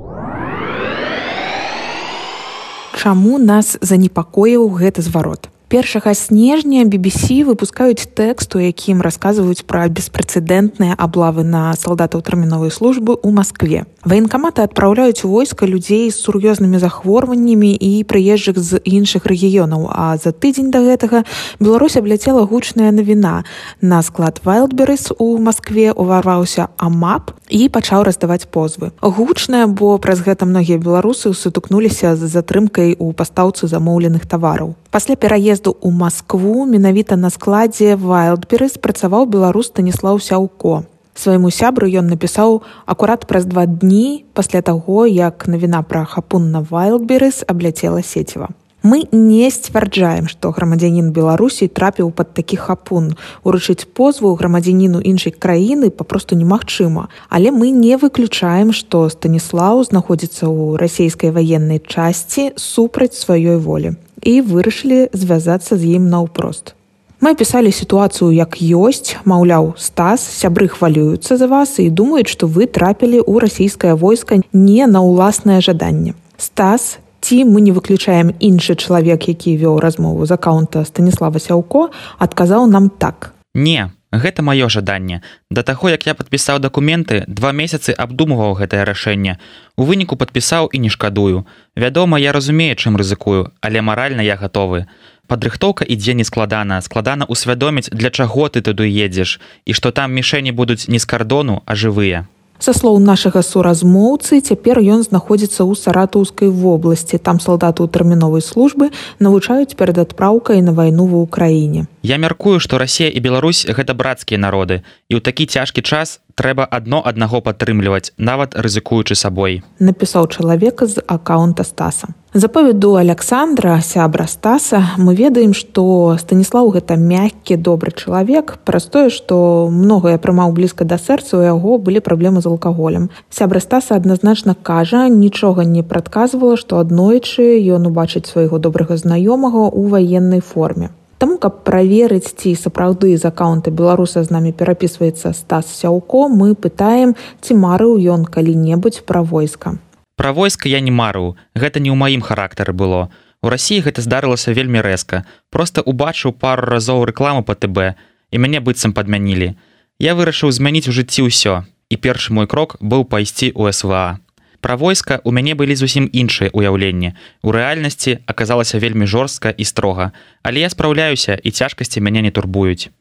чаму 3.00 3.40
нас 3.40 3.78
занепакоіў 3.80 4.68
гэты 4.76 5.00
зварот 5.00 5.48
першага 5.70 6.14
снежня 6.18 6.84
BBC 6.84 7.46
выпускаюць 7.46 8.10
тэкст 8.18 8.58
у 8.58 8.60
якім 8.60 9.06
расказваюць 9.06 9.62
пра 9.70 9.86
беспрэцэдэнтныя 9.86 10.98
аблавы 10.98 11.46
на 11.46 11.70
салдатаў 11.78 12.26
тэрміновай 12.26 12.74
службы 12.74 13.14
ў 13.14 13.30
Маскве. 13.30 13.86
Ваенкаматы 14.02 14.66
адпраўляюць 14.66 15.22
войска 15.22 15.70
людзей 15.70 16.10
з 16.10 16.18
сур'ёзнымі 16.18 16.82
захворваннямі 16.82 17.70
і 17.78 17.92
прыезджых 18.10 18.58
з 18.58 18.82
іншых 18.82 19.30
рэгіёнаў. 19.30 19.94
А 19.94 20.18
за 20.18 20.34
тыдзень 20.34 20.74
да 20.74 20.82
гэтага 20.82 21.24
Беларусь 21.62 22.02
абляцела 22.02 22.50
гучная 22.50 22.90
навіна. 22.90 23.46
На 23.82 24.02
склад 24.02 24.42
Вайлдберрис 24.44 25.14
у 25.20 25.38
Маскве 25.38 25.94
уварваўся 25.94 26.74
Амап 26.82 27.38
і 27.50 27.70
пачаў 27.70 28.10
раздаваць 28.10 28.50
позвы. 28.50 28.90
Гучная, 29.02 29.68
бо 29.68 29.98
праз 30.02 30.26
гэта 30.26 30.50
многія 30.50 30.82
беларусы 30.82 31.34
сутыкнуліся 31.34 32.16
з 32.16 32.26
затрымкай 32.26 32.96
у 32.98 33.14
пастаўцы 33.14 33.70
замоўленых 33.70 34.26
тавараў. 34.26 34.74
Пасля 34.90 35.14
пераезду 35.14 35.78
ў 35.86 35.94
Маскву 35.94 36.66
менавіта 36.66 37.14
на 37.14 37.30
складзе 37.30 37.94
Вайлдберрис 37.94 38.82
працаваў 38.82 39.30
беларус 39.30 39.70
Станіслаў 39.70 40.18
Сяўко. 40.18 40.82
Свайму 41.14 41.54
сябру 41.54 41.86
ён 41.86 42.10
напісаў 42.10 42.66
акурат 42.90 43.30
праз 43.30 43.46
два 43.46 43.70
дні 43.70 44.26
пасля 44.34 44.66
таго, 44.66 45.06
як 45.06 45.46
навіна 45.46 45.86
пра 45.86 46.10
хапун 46.10 46.50
на 46.50 46.66
Вайлдберрис 46.66 47.46
абляцела 47.46 48.02
сеціва. 48.02 48.50
Мы 48.82 49.06
не 49.14 49.52
сцвярджаем, 49.54 50.26
што 50.26 50.50
грамадзянін 50.50 51.14
Беларусій 51.14 51.70
трапіў 51.70 52.10
пад 52.10 52.34
такі 52.34 52.58
хапун. 52.58 53.14
Уручыць 53.46 53.86
позву 53.86 54.34
грамадзяніну 54.34 55.06
іншай 55.06 55.38
краіны 55.38 55.94
папросту 55.94 56.34
немагчыма. 56.34 57.14
Але 57.30 57.54
мы 57.54 57.70
не 57.70 57.94
выключаем, 57.94 58.74
што 58.74 59.06
Станіслаў 59.06 59.86
знаходзіцца 59.86 60.50
ў 60.50 60.82
расійскай 60.82 61.30
ваеннай 61.30 61.78
часці 61.78 62.58
супраць 62.58 63.14
сваёй 63.14 63.62
волі 63.62 64.00
і 64.24 64.42
вырашылі 64.42 65.10
звязацца 65.14 65.78
з 65.78 65.98
ім 66.00 66.10
наўпрост. 66.10 66.76
Мы 67.20 67.36
пісалі 67.36 67.72
сітуацыю 67.76 68.32
як 68.32 68.56
ёсць, 68.64 69.20
маўляў, 69.28 69.76
стас, 69.76 70.24
сябры 70.24 70.72
хвалююцца 70.72 71.36
за 71.36 71.52
вас 71.52 71.76
і 71.84 71.92
думаюць, 71.92 72.32
што 72.32 72.48
вы 72.48 72.64
трапілі 72.64 73.20
ў 73.20 73.44
расійскае 73.44 73.94
войска 74.00 74.40
не 74.56 74.88
на 74.88 75.04
ўласнае 75.04 75.60
жаданне. 75.60 76.16
Стас, 76.40 77.04
ці 77.20 77.44
мы 77.44 77.60
не 77.60 77.76
выключаем 77.76 78.32
іншы 78.40 78.80
чалавек, 78.80 79.28
які 79.28 79.60
вёў 79.60 79.84
размову 79.84 80.24
з 80.24 80.32
аккаунта 80.32 80.88
Станіслава 80.88 81.44
Сяўко, 81.44 81.92
адказаў 82.24 82.72
нам 82.72 82.88
так. 82.88 83.36
Не, 83.54 83.92
Гэта 84.12 84.42
маё 84.42 84.70
жаданне. 84.70 85.22
Да 85.52 85.62
таго, 85.62 85.90
як 85.90 86.08
я 86.08 86.14
падпісаў 86.18 86.58
дакументы, 86.60 87.24
два 87.28 87.52
месяцы 87.52 87.94
абдумываў 87.94 88.58
гэтае 88.58 88.82
рашэнне. 88.84 89.38
У 89.78 89.86
выніку 89.86 90.18
падпісаў 90.18 90.70
і 90.74 90.80
не 90.80 90.90
шкадую. 90.90 91.46
Вядома, 91.76 92.18
я 92.18 92.34
разумею, 92.34 92.76
чым 92.76 92.98
рызыкую, 92.98 93.54
але 93.62 93.82
маральна 93.82 94.26
я 94.26 94.36
гатовы. 94.36 94.88
Падрыхтоўка 95.30 95.86
ідзе 95.86 96.18
нескладана, 96.18 96.82
складана 96.82 97.30
ўсвядоміць, 97.30 97.94
для 97.94 98.10
чаго 98.10 98.50
ты 98.50 98.66
туды 98.66 98.90
едзеш 98.90 99.38
і 99.70 99.78
што 99.78 99.94
там 99.94 100.10
мішэні 100.18 100.58
будуць 100.58 100.90
не 100.90 100.98
з 100.98 101.06
кардону, 101.06 101.62
а 101.70 101.78
жывыя. 101.78 102.26
Са 102.60 102.74
слоў 102.76 103.00
нашага 103.00 103.40
суразмоўцы 103.40 104.44
цяпер 104.44 104.84
ён 104.84 105.00
знаходзіцца 105.08 105.64
ў 105.64 105.80
саратаўскай 105.80 106.52
вобласці. 106.52 107.16
Там 107.16 107.40
салдаты 107.40 107.80
ў 107.80 107.88
тэрміновай 107.88 108.44
службы 108.44 108.92
навучаюць 109.24 109.80
перад 109.80 110.04
адпраўкай 110.04 110.60
на 110.60 110.76
вайну 110.76 111.08
ва 111.08 111.24
ўкраіне. 111.24 111.88
Я 112.04 112.20
мяркую, 112.20 112.60
што 112.60 112.76
Расія 112.76 113.08
і 113.08 113.24
Беларусь 113.24 113.64
гэта 113.64 113.96
брацкія 113.96 114.36
народы 114.36 114.84
і 115.08 115.16
ў 115.16 115.24
такі 115.24 115.48
цяжкі 115.48 115.88
час 115.88 116.20
трэба 116.36 116.68
адно 116.68 117.00
аднаго 117.00 117.40
падтрымліваць, 117.40 118.12
нават 118.20 118.60
рызыкуючы 118.60 119.16
сабой. 119.16 119.64
Напісаў 119.80 120.28
чалавека 120.28 120.84
з 120.84 121.00
аккаунта 121.08 121.64
стаса. 121.64 122.12
Запаведу 122.34 122.96
Александра 122.96 123.82
сябра 123.82 124.28
стаса. 124.28 124.84
Мы 124.98 125.16
ведаем 125.16 125.56
што 125.58 126.14
станіслав 126.22 126.70
гэта 126.70 126.94
мяккі 126.94 127.58
добры 127.58 127.90
чалавек. 127.90 128.60
Праз 128.70 128.86
тое 128.86 129.10
што 129.10 129.66
многае 129.74 130.22
прымаў 130.22 130.54
блізка 130.54 130.86
да 130.86 131.02
сэрца 131.02 131.40
у 131.40 131.42
яго 131.42 131.80
былі 131.82 132.06
праблемы 132.06 132.46
з 132.46 132.46
алкаголем. 132.46 133.10
Сябра 133.34 133.58
стаса 133.58 133.98
адназначна 133.98 134.54
кажа 134.54 135.10
нічога 135.10 135.66
не 135.66 135.82
прадказвала 135.82 136.54
што 136.54 136.78
аднойчы 136.78 137.58
ён 137.74 137.90
убачыць 137.90 138.30
свайго 138.30 138.62
добрага 138.62 138.94
знаёмага 138.94 139.66
ў 139.74 139.90
ваеннай 139.90 140.46
форме. 140.46 140.94
Таму 141.18 141.42
каб 141.42 141.66
праверыць 141.66 142.30
ці 142.30 142.54
сапраўды 142.54 143.18
з 143.18 143.26
аккаунта 143.26 143.74
беларуса 143.74 144.22
з 144.22 144.30
намі 144.30 144.54
перапісваецца 144.54 145.34
стас 145.34 145.66
сяўко 145.82 146.30
мы 146.30 146.54
пытаем 146.54 147.18
ці 147.42 147.58
марыў 147.58 147.98
ён 147.98 148.30
калі-небудзь 148.30 149.02
пра 149.02 149.26
войска 149.26 149.80
Пра 150.20 150.34
войска 150.34 150.68
я 150.68 150.82
не 150.84 150.92
марыў, 150.92 151.38
гэта 151.56 151.80
не 151.80 151.88
ў 151.88 151.96
маім 151.96 152.20
характары 152.20 152.74
было. 152.76 153.08
У 153.40 153.48
рассіі 153.48 153.80
гэта 153.86 154.04
здарылася 154.04 154.52
вельмі 154.52 154.84
рэзка. 154.84 155.24
Проста 155.48 155.80
убачыў 155.80 156.36
пару 156.36 156.68
разоў 156.68 157.06
рэкламу 157.08 157.48
па 157.48 157.56
ТБ 157.56 157.96
і 158.36 158.42
мяне 158.44 158.60
быццам 158.60 158.92
падмянілі. 158.92 159.56
Я 160.04 160.18
вырашыў 160.20 160.52
змяніць 160.52 160.92
у 160.92 160.96
жыцці 160.98 161.24
ўсё. 161.24 161.64
І 161.88 161.96
першы 162.04 162.36
мой 162.36 162.52
крок 162.52 162.76
быў 162.84 163.08
пайсці 163.08 163.48
ў 163.56 163.72
СВА. 163.72 164.20
Пра 164.60 164.76
войска 164.76 165.24
у 165.24 165.32
мяне 165.32 165.56
былі 165.56 165.80
зусім 165.80 166.12
іншыя 166.12 166.52
ўяўленні. 166.52 167.16
У 167.40 167.56
рэальнасці 167.56 168.20
аказалася 168.28 168.84
вельмі 168.84 169.08
жорстка 169.08 169.56
і 169.56 169.64
строга, 169.64 170.12
але 170.44 170.68
я 170.68 170.70
спраўляюся 170.70 171.40
і 171.40 171.56
цяжкасці 171.56 172.04
мяне 172.04 172.28
не 172.28 172.36
турбуюць. 172.36 172.92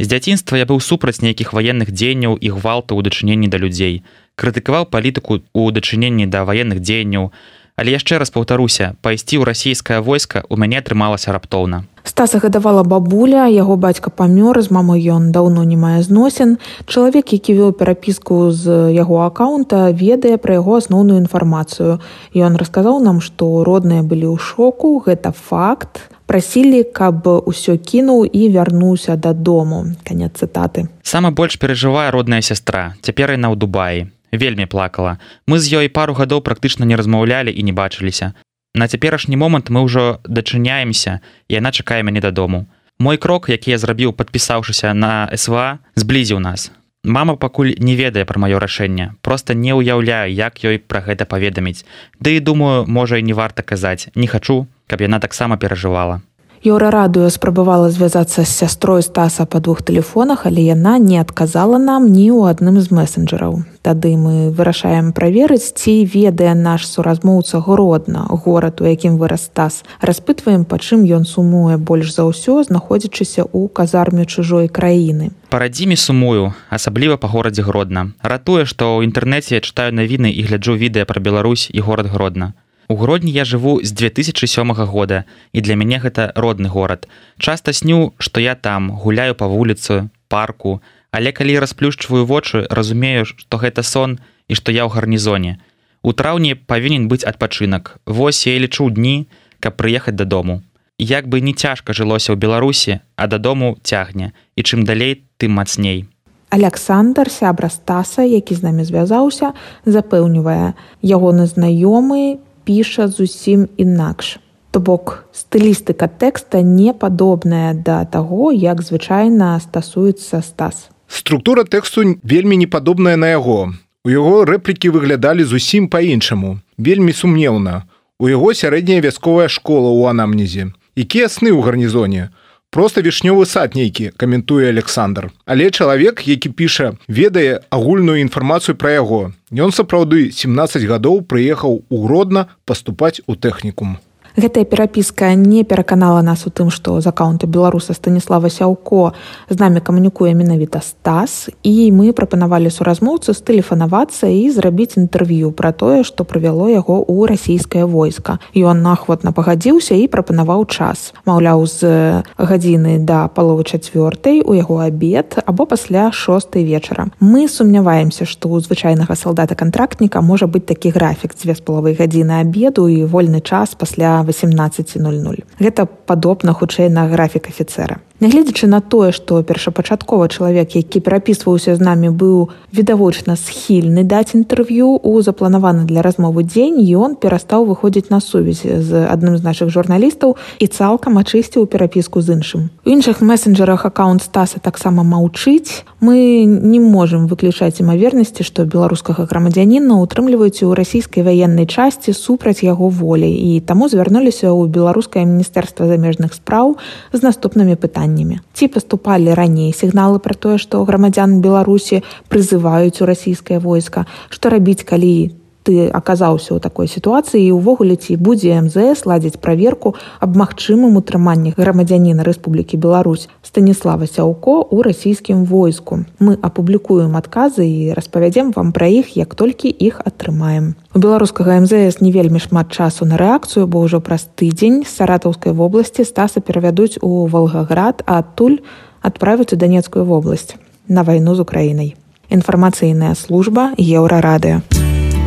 З 0.00 0.08
дзяцінства 0.08 0.56
я 0.56 0.64
быў 0.64 0.80
супраць 0.80 1.20
нейкіх 1.20 1.52
ваенных 1.52 1.92
дзеянняў 1.92 2.40
і 2.40 2.48
гвалту 2.56 2.96
ў 2.96 3.04
дачыненні 3.04 3.52
да 3.52 3.60
людзей, 3.60 4.00
крытыкаваў 4.36 4.88
палітыку 4.92 5.40
ў 5.52 5.72
дачыненні 5.72 6.26
да 6.26 6.44
ваенных 6.44 6.80
дзеянняў, 6.80 7.32
Але 7.76 7.96
яшчэ 7.96 8.20
раз 8.20 8.28
паўтаруся, 8.28 8.94
пайсці 9.00 9.40
ў 9.40 9.48
расійскае 9.48 10.04
войска 10.04 10.44
у 10.52 10.60
мяне 10.60 10.78
атрымалася 10.84 11.32
раптоўна. 11.32 11.88
Стаса 12.04 12.36
гадавала 12.42 12.82
бабуля, 12.84 13.46
яго 13.48 13.78
бацька 13.80 14.12
памёр, 14.12 14.60
з 14.60 14.68
мамой 14.68 15.00
ён 15.00 15.32
даўно 15.32 15.64
не 15.64 15.78
мае 15.80 16.02
зносін. 16.04 16.58
Чалавек, 16.84 17.32
які 17.32 17.56
вёў 17.56 17.72
перапіску 17.72 18.52
з 18.52 18.92
яго 18.92 19.24
аккаунта, 19.24 19.88
ведае 19.88 20.36
пра 20.36 20.60
яго 20.60 20.76
асноўную 20.76 21.16
інфармацыю. 21.24 21.98
Ён 22.36 22.60
расказаў 22.60 23.00
нам, 23.00 23.24
што 23.24 23.64
родныя 23.64 24.04
былі 24.04 24.28
ў 24.28 24.38
шоку, 24.38 25.00
гэта 25.00 25.32
факт. 25.32 26.12
Прасілі, 26.28 26.84
каб 26.84 27.24
усё 27.24 27.80
кінуў 27.80 28.28
і 28.28 28.42
вярнуўся 28.52 29.16
дадому. 29.16 29.96
канец 30.04 30.36
цытаты. 30.36 30.92
Сама 31.02 31.30
больш 31.30 31.56
перажывае 31.56 32.10
родная 32.12 32.42
сястра. 32.42 32.94
Цяпер 33.00 33.32
яна 33.32 33.48
ў 33.48 33.56
Дубаі 33.56 34.12
вельмі 34.32 34.66
плакала. 34.66 35.18
Мы 35.46 35.58
з 35.58 35.68
ёй 35.78 35.88
пару 35.88 36.14
гадоў 36.14 36.40
практычна 36.40 36.84
не 36.84 36.96
размаўлялі 36.96 37.52
і 37.52 37.62
не 37.62 37.72
бачыліся. 37.72 38.32
На 38.74 38.88
цяперашні 38.88 39.36
момант 39.36 39.68
мы 39.70 39.84
ўжо 39.84 40.18
дачыняемся 40.24 41.20
і 41.48 41.60
яна 41.60 41.70
чакае 41.70 42.02
мяне 42.02 42.20
дадому. 42.20 42.66
Мой 42.98 43.16
крок 43.16 43.48
які 43.48 43.70
я 43.70 43.78
зрабіў 43.78 44.12
падпісаўшыся 44.12 44.94
на 44.94 45.28
сва 45.36 45.78
зблізіў 45.94 46.40
нас. 46.40 46.72
Мама 47.04 47.36
пакуль 47.36 47.74
не 47.78 47.96
ведае 47.96 48.24
пра 48.24 48.40
маё 48.40 48.58
рашэнне 48.58 49.14
просто 49.20 49.54
не 49.54 49.76
ўяўляю 49.76 50.32
як 50.32 50.64
ёй 50.64 50.78
пра 50.78 51.04
гэта 51.04 51.28
паведаміць. 51.28 51.84
Ды 52.20 52.36
і 52.36 52.40
думаю 52.40 52.86
можа 52.86 53.18
і 53.18 53.22
не 53.22 53.34
варта 53.34 53.62
казаць. 53.62 54.08
Не 54.14 54.26
хачу 54.26 54.66
каб 54.86 55.00
яна 55.00 55.20
таксама 55.20 55.56
перажывала 55.56 56.22
Еўрарадыё 56.62 57.26
спрабавала 57.30 57.90
звязацца 57.90 58.44
з 58.44 58.48
сястрой 58.48 59.02
стаса 59.02 59.46
па 59.50 59.58
двух 59.58 59.82
тэлефонах, 59.82 60.46
але 60.46 60.62
яна 60.62 60.94
не 61.02 61.18
адказала 61.18 61.74
нам 61.74 62.06
ні 62.06 62.30
ў 62.30 62.54
адным 62.54 62.78
з 62.78 62.94
месенджераў. 62.94 63.66
Тады 63.82 64.14
мы 64.14 64.54
вырашаем 64.54 65.10
праверыць, 65.10 65.74
ці 65.74 66.06
ведае 66.06 66.54
наш 66.54 66.86
суразмоўца 66.86 67.58
гродна, 67.66 68.30
горад, 68.30 68.78
у 68.78 68.86
якім 68.86 69.18
вырас 69.18 69.50
стас. 69.50 69.82
Распытваем, 69.98 70.62
па 70.62 70.78
чым 70.78 71.02
ён 71.02 71.26
сумуе 71.26 71.82
больш 71.82 72.14
за 72.14 72.30
ўсё, 72.30 72.62
знаходзячыся 72.62 73.42
ў 73.42 73.66
казарме 73.66 74.22
чужой 74.22 74.70
краіны. 74.70 75.34
Парадзімі 75.50 75.98
сумую, 75.98 76.54
асабліва 76.70 77.18
па 77.18 77.26
горадзе 77.26 77.66
гродна. 77.66 78.14
Ратуе, 78.22 78.70
што 78.70 79.02
ў 79.02 79.10
інтэрнэце 79.10 79.58
чытаю 79.66 79.90
навіны 79.90 80.30
і 80.30 80.46
гляджу 80.46 80.78
відэа 80.78 81.10
пра 81.10 81.18
Беларусь 81.18 81.66
і 81.74 81.82
горад 81.82 82.06
гродна. 82.06 82.54
У 82.92 82.96
грудні 82.96 83.32
я 83.32 83.44
жыву 83.44 83.80
з 83.84 83.92
2007 83.92 84.72
года 84.72 85.24
і 85.52 85.60
для 85.60 85.76
мяне 85.80 85.96
гэта 85.96 86.32
родны 86.36 86.68
горад. 86.68 87.08
Часта 87.38 87.72
сню, 87.72 88.12
што 88.18 88.36
я 88.40 88.54
там 88.54 88.90
гуляю 88.90 89.32
па 89.34 89.48
вуліцы, 89.48 90.12
парку, 90.28 90.82
але 91.10 91.32
калі 91.32 91.56
расплюшчваю 91.64 92.26
вочы, 92.28 92.68
разумею, 92.68 93.24
што 93.24 93.56
гэта 93.56 93.80
сон 93.80 94.20
і 94.48 94.52
што 94.60 94.76
я 94.76 94.84
ў 94.84 94.92
гарнізоне. 94.92 95.56
У 96.04 96.12
траўні 96.12 96.52
павінен 96.52 97.08
быць 97.08 97.24
адпачынак. 97.24 97.96
Вось 98.04 98.44
я 98.44 98.60
лічу 98.60 98.92
дні, 98.92 99.24
каб 99.56 99.80
прыехаць 99.80 100.12
дадому. 100.20 100.60
Як 101.00 101.32
бы 101.32 101.40
не 101.40 101.56
цяжка 101.56 101.96
жылося 101.96 102.36
ў 102.36 102.36
Беларусі, 102.36 103.00
а 103.16 103.24
дадому 103.24 103.80
цягне 103.80 104.36
і 104.52 104.68
чым 104.68 104.84
далей, 104.84 105.24
тым 105.40 105.56
мацней. 105.56 106.04
Александр 106.52 107.32
сябра 107.32 107.72
стаса, 107.72 108.20
які 108.20 108.52
з 108.52 108.68
намі 108.68 108.84
звязаўся, 108.84 109.56
запэўнівае 109.88 110.76
ягоны 111.00 111.48
знаёмы 111.48 112.51
піша 112.64 113.08
зусім 113.08 113.68
інакш. 113.76 114.38
То 114.72 114.80
бок 114.80 115.28
стылістыка 115.36 116.08
тэкста 116.08 116.62
не 116.64 116.94
падобная 116.96 117.74
да 117.74 118.04
таго, 118.08 118.52
як 118.52 118.80
звычайна 118.80 119.60
стасуецца 119.60 120.40
стас. 120.40 120.88
Структура 121.08 121.64
тэксту 121.64 122.16
вельмі 122.24 122.56
не 122.56 122.66
падобная 122.66 123.16
на 123.16 123.28
яго. 123.36 123.74
У 124.04 124.10
яго 124.10 124.44
рэплікі 124.48 124.90
выглядалі 124.96 125.44
зусім 125.44 125.92
па-іншаму, 125.92 126.58
вельмі 126.78 127.12
сумнеўна. 127.12 127.84
У 128.18 128.32
яго 128.32 128.54
сярэдняя 128.56 129.04
вясковая 129.04 129.52
школа 129.52 129.92
ў 129.92 130.08
анамнезе. 130.10 130.72
Якія 130.96 131.28
сны 131.28 131.52
ў 131.52 131.60
гарнізоне? 131.60 132.32
Просто 132.72 133.04
вішнёвы 133.04 133.44
сад 133.46 133.76
нейкі 133.76 134.10
каментуе 134.16 134.68
александр. 134.72 135.30
Але 135.44 135.70
чалавек 135.70 136.24
які 136.28 136.48
піша 136.48 136.92
ведае 137.08 137.60
агульную 137.70 138.20
інфармацыю 138.24 138.74
пра 138.80 138.96
яго. 138.96 139.32
Ён 139.52 139.76
сапраўды 139.76 140.32
17 140.32 140.88
гадоў 140.88 141.20
прыехаў 141.28 141.84
у 141.88 141.96
гродна 142.06 142.48
паступаць 142.64 143.20
у 143.28 143.36
тэхнікум 143.36 144.00
гэтая 144.36 144.64
перапіска 144.64 145.34
не 145.34 145.64
пераканала 145.64 146.22
нас 146.22 146.46
у 146.46 146.50
тым 146.50 146.70
што 146.70 147.00
з 147.00 147.06
аккаунта 147.06 147.46
беларуса 147.46 147.94
станіслава 147.94 148.48
сяўко 148.48 149.12
з 149.48 149.58
намі 149.58 149.80
камунікуе 149.80 150.34
менавіта 150.34 150.80
стас 150.80 151.50
і 151.62 151.92
мы 151.92 152.12
прапанавалі 152.12 152.70
суразмоўцу 152.70 153.34
стэлефанавацца 153.36 154.26
і 154.32 154.48
зрабіць 154.50 154.96
інтэрв'ю 154.96 155.52
пра 155.52 155.72
тое 155.72 156.02
што 156.02 156.24
прывяло 156.24 156.68
яго 156.68 157.04
ў 157.04 157.28
расійскае 157.28 157.84
войска. 157.84 158.38
Ён 158.56 158.82
нахватна 158.82 159.32
пагадзіўся 159.32 159.94
і 160.00 160.08
прапанаваў 160.08 160.64
час. 160.66 161.12
Маўляў 161.28 161.66
з 161.66 162.22
гадзіны 162.38 162.98
да 163.04 163.28
паловы 163.28 163.64
чацвёртай 163.64 164.40
у 164.40 164.56
яго 164.56 164.80
абед 164.80 165.36
або 165.44 165.66
пасля 165.66 166.12
шостой 166.12 166.64
вечара. 166.64 167.08
Мы 167.20 167.48
сумняваемся 167.48 168.24
што 168.24 168.48
ў 168.48 168.64
звычайнага 168.64 169.14
салдата 169.16 169.54
кантрактніка 169.54 170.24
можа 170.24 170.46
быць 170.46 170.66
такі 170.66 170.90
графік 170.96 171.36
дзве 171.36 171.54
з 171.54 171.60
паловай 171.60 171.94
гадзіны 171.94 172.40
абеду 172.40 172.88
і 172.88 173.04
вольны 173.04 173.44
час 173.44 173.74
пасля 173.74 174.21
18:00. 174.22 175.42
Гэта 175.60 175.86
падобна 175.86 176.52
хутчэй 176.52 176.88
на 176.88 177.08
графік 177.08 177.48
афіцера. 177.48 178.00
Нягледзячы 178.22 178.68
на 178.70 178.78
тое, 178.80 179.10
што 179.10 179.42
першапачаткова 179.42 180.28
чалавек, 180.30 180.76
які 180.78 181.00
перапісваўся 181.02 181.74
з 181.74 181.82
намі 181.82 182.14
быў 182.14 182.54
відавочна 182.70 183.34
схільны 183.34 184.06
даць 184.06 184.38
інтэрв'ю 184.38 185.02
у 185.02 185.18
запланаваны 185.26 185.90
для 185.90 186.06
размовы 186.06 186.46
дзень, 186.46 186.78
ён 186.94 187.18
перастаў 187.18 187.66
выходзіць 187.66 188.14
на 188.14 188.22
сувязь 188.22 188.62
з 188.62 188.90
адным 189.10 189.34
з 189.34 189.42
нашых 189.42 189.74
журналістаў 189.74 190.38
і 190.62 190.66
цалкам 190.70 191.18
ачысціў 191.18 191.66
перапіску 191.66 192.22
з 192.22 192.38
іншым. 192.38 192.70
У 192.86 192.94
іншых 192.94 193.26
месенджерах 193.26 193.90
аккаунт 193.90 194.22
стаса 194.22 194.62
таксама 194.62 195.02
маўчыць. 195.02 195.82
Мы 195.98 196.46
не 196.46 196.78
можемм 196.78 197.26
выключаць 197.26 197.82
імавернасці, 197.82 198.46
што 198.46 198.62
беларускага 198.62 199.26
грамадзяніна 199.26 199.98
утрымліваюць 199.98 200.62
у 200.62 200.78
расійскай 200.78 201.26
ваеннай 201.26 201.66
часці 201.66 202.14
супраць 202.14 202.62
яго 202.62 202.86
волі 202.86 203.26
і 203.26 203.58
таму 203.66 203.90
звярнуліся 203.90 204.54
ў 204.54 204.70
беларускае 204.70 205.26
міністэрства 205.26 205.90
замежных 205.90 206.38
спраў 206.38 206.78
з 207.10 207.18
наступнымі 207.26 207.74
пытаннямі 207.74 208.11
пытаннямі. 208.12 208.40
Ці 208.52 208.68
паступалі 208.68 209.34
раней 209.34 209.72
сігналы 209.72 210.18
пра 210.18 210.34
тое 210.34 210.58
што 210.58 210.84
грамадзян 210.84 211.40
беларусі 211.40 212.02
прызываюць 212.28 213.00
у 213.00 213.06
расійскае 213.06 213.58
войска? 213.58 214.06
Што 214.28 214.50
рабіць 214.50 214.84
калі 214.84 215.32
ты 215.62 215.88
аказаўся 215.88 216.54
ў 216.54 216.58
такой 216.60 216.90
сітуацыі 216.90 217.38
і 217.38 217.54
ўвогуле 217.56 217.96
ці 217.96 218.18
будзе 218.18 218.58
мзс 218.58 219.06
ладзіць 219.06 219.38
праверку 219.38 219.94
аб 220.18 220.36
магчымым 220.36 220.98
утрыманні 220.98 221.54
грамадзяніна 221.56 222.26
Рэспублікі 222.26 222.76
Беларусь 222.82 223.30
станіслава 223.46 224.10
сяўко 224.10 224.66
ў 224.66 224.82
расійскім 224.82 225.46
войску. 225.46 226.02
Мы 226.18 226.36
апублікуем 226.42 227.16
адказы 227.16 227.66
і 227.66 227.94
распавядзем 227.94 228.52
вам 228.52 228.74
пра 228.74 228.90
іх 228.90 229.16
як 229.16 229.34
толькі 229.38 229.70
іх 229.70 230.02
атрымаем. 230.02 230.74
У 230.94 230.98
беларускага 230.98 231.62
мзс 231.62 232.02
не 232.02 232.10
вельмі 232.10 232.42
шмат 232.42 232.74
часу 232.74 233.06
на 233.06 233.16
рэакцыю 233.16 233.70
бо 233.70 233.86
ўжо 233.86 234.02
праз 234.02 234.26
тыдзень 234.34 234.82
саратаўскай 234.84 235.54
вобласці 235.54 236.04
стаса 236.04 236.42
перавядуць 236.42 236.98
у 237.00 237.26
волгаград 237.30 238.02
а 238.06 238.18
адтуль 238.18 238.60
адправіць 239.02 239.54
у 239.54 239.56
данецкую 239.56 240.04
вобласць 240.04 240.58
на 240.88 241.02
вайну 241.06 241.34
з 241.34 241.46
украінай. 241.46 241.94
Інфармацыйная 242.32 243.14
служба 243.14 243.72
еўрарадыо 243.76 244.64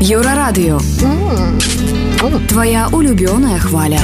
Еўрарадыё 0.02 0.78
Твая 2.50 2.88
улюбёная 2.92 3.58
хваля. 3.60 4.00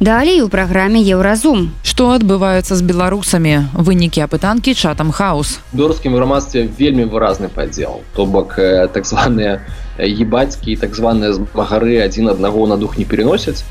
Далей 0.00 0.40
у 0.40 0.48
праграме 0.48 1.02
еўразум. 1.02 1.72
Што 1.84 2.16
адбываецца 2.16 2.74
з 2.74 2.80
беларусамі 2.80 3.68
вынікі 3.74 4.24
апытанкі 4.24 4.72
чатам 4.72 5.12
хаус. 5.12 5.60
Беларускім 5.72 6.16
грамадстве 6.16 6.64
вельмі 6.64 7.04
выразны 7.04 7.48
падзел. 7.52 8.00
То 8.16 8.24
бок 8.24 8.56
так 8.56 9.04
званыя 9.04 9.60
ебацькі 9.98 10.76
так 10.76 10.96
званыя 10.96 11.36
змагары 11.36 12.00
адзін 12.00 12.32
аднаго 12.32 12.66
на 12.66 12.76
дух 12.80 12.96
не 12.96 13.04
переносяць. 13.04 13.62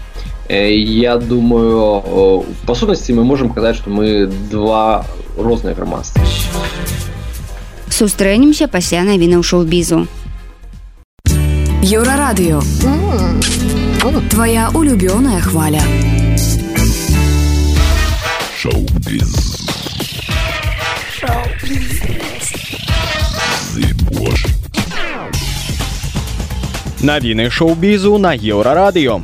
Я 0.50 1.18
думаю 1.18 2.46
па 2.66 2.76
сутнасці 2.76 3.14
мы 3.14 3.24
можемм 3.24 3.50
казаць, 3.50 3.78
што 3.78 3.90
мы 3.90 4.30
два 4.52 5.06
розныя 5.38 5.74
грамадства 5.74 6.22
сустрэнемся 8.00 8.72
пасля 8.72 9.04
навінаў 9.04 9.44
шоу-бізу. 9.44 10.08
Еўрарадыё. 11.84 12.64
Твоя 14.32 14.70
улюбёная 14.74 15.42
хваля. 15.44 15.84
Навіны 27.04 27.50
шоу-бізу 27.52 28.16
на 28.18 28.32
еўрарадыё. 28.32 29.20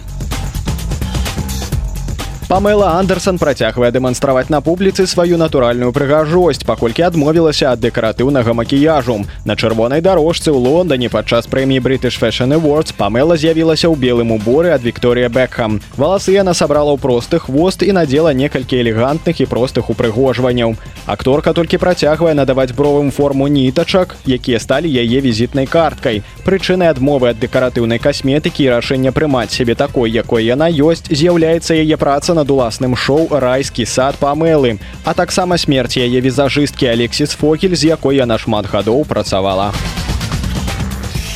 Памела 2.56 2.94
Андерсон 2.96 3.36
працягвае 3.36 3.90
дэманстраваць 3.92 4.48
на 4.48 4.62
публіцы 4.64 5.04
сваю 5.12 5.36
натуральную 5.36 5.92
прыгажосць, 5.92 6.64
паколькі 6.64 7.04
адмовілася 7.04 7.74
ад 7.76 7.82
дэкаратыўнага 7.84 8.54
макіяжу. 8.56 9.18
На 9.44 9.58
чырвонай 9.60 10.00
дарожцы 10.00 10.56
ў 10.56 10.64
Лондоне 10.64 11.12
падчас 11.12 11.52
прэміі 11.52 11.84
British 11.84 12.16
Fashion 12.16 12.56
Awards 12.56 12.96
Памела 12.96 13.36
з'явілася 13.36 13.92
ў 13.92 14.00
белым 14.00 14.32
уборы 14.32 14.72
ад 14.72 14.88
Вікторія 14.88 15.28
Бекхам. 15.28 15.82
Валасы 16.00 16.32
яна 16.32 16.54
сабрала 16.56 16.96
ў 16.96 17.04
просты 17.04 17.44
хвост 17.44 17.84
і 17.84 17.92
надзела 17.92 18.32
некалькі 18.32 18.80
элегантных 18.80 19.44
і 19.44 19.50
простых 19.52 19.92
упрыгожванняў. 19.92 20.80
Акторка 21.12 21.52
толькі 21.52 21.84
працягвае 21.84 22.40
надаваць 22.40 22.72
бровым 22.72 23.12
форму 23.12 23.52
нітачак, 23.52 24.16
якія 24.24 24.64
сталі 24.64 24.88
яе 24.88 25.20
візітнай 25.20 25.68
карткай. 25.68 26.24
Прычынай 26.48 26.88
адмовы 26.88 27.36
ад 27.36 27.44
дэкаратыўнай 27.44 28.00
касметыкі 28.00 28.64
і 28.64 28.72
рашэння 28.80 29.12
прымаць 29.12 29.52
сябе 29.52 29.76
такой, 29.76 30.08
якой 30.16 30.48
яна 30.48 30.72
ёсць, 30.72 31.12
з'яўляецца 31.12 31.76
яе 31.76 32.00
праца 32.00 32.32
над 32.32 32.45
уласным 32.52 32.96
шоу 32.96 33.28
райскі 33.32 33.86
сад 33.86 34.18
памелы 34.22 34.78
а 35.04 35.14
таксама 35.14 35.58
смерць 35.58 35.98
яе 35.98 36.20
візажысткі 36.22 36.92
алексіс 36.94 37.36
фокель 37.36 37.76
з 37.76 37.94
якой 37.96 38.22
яна 38.22 38.38
шмат 38.38 38.70
гадоў 38.72 39.06
працавала 39.06 39.72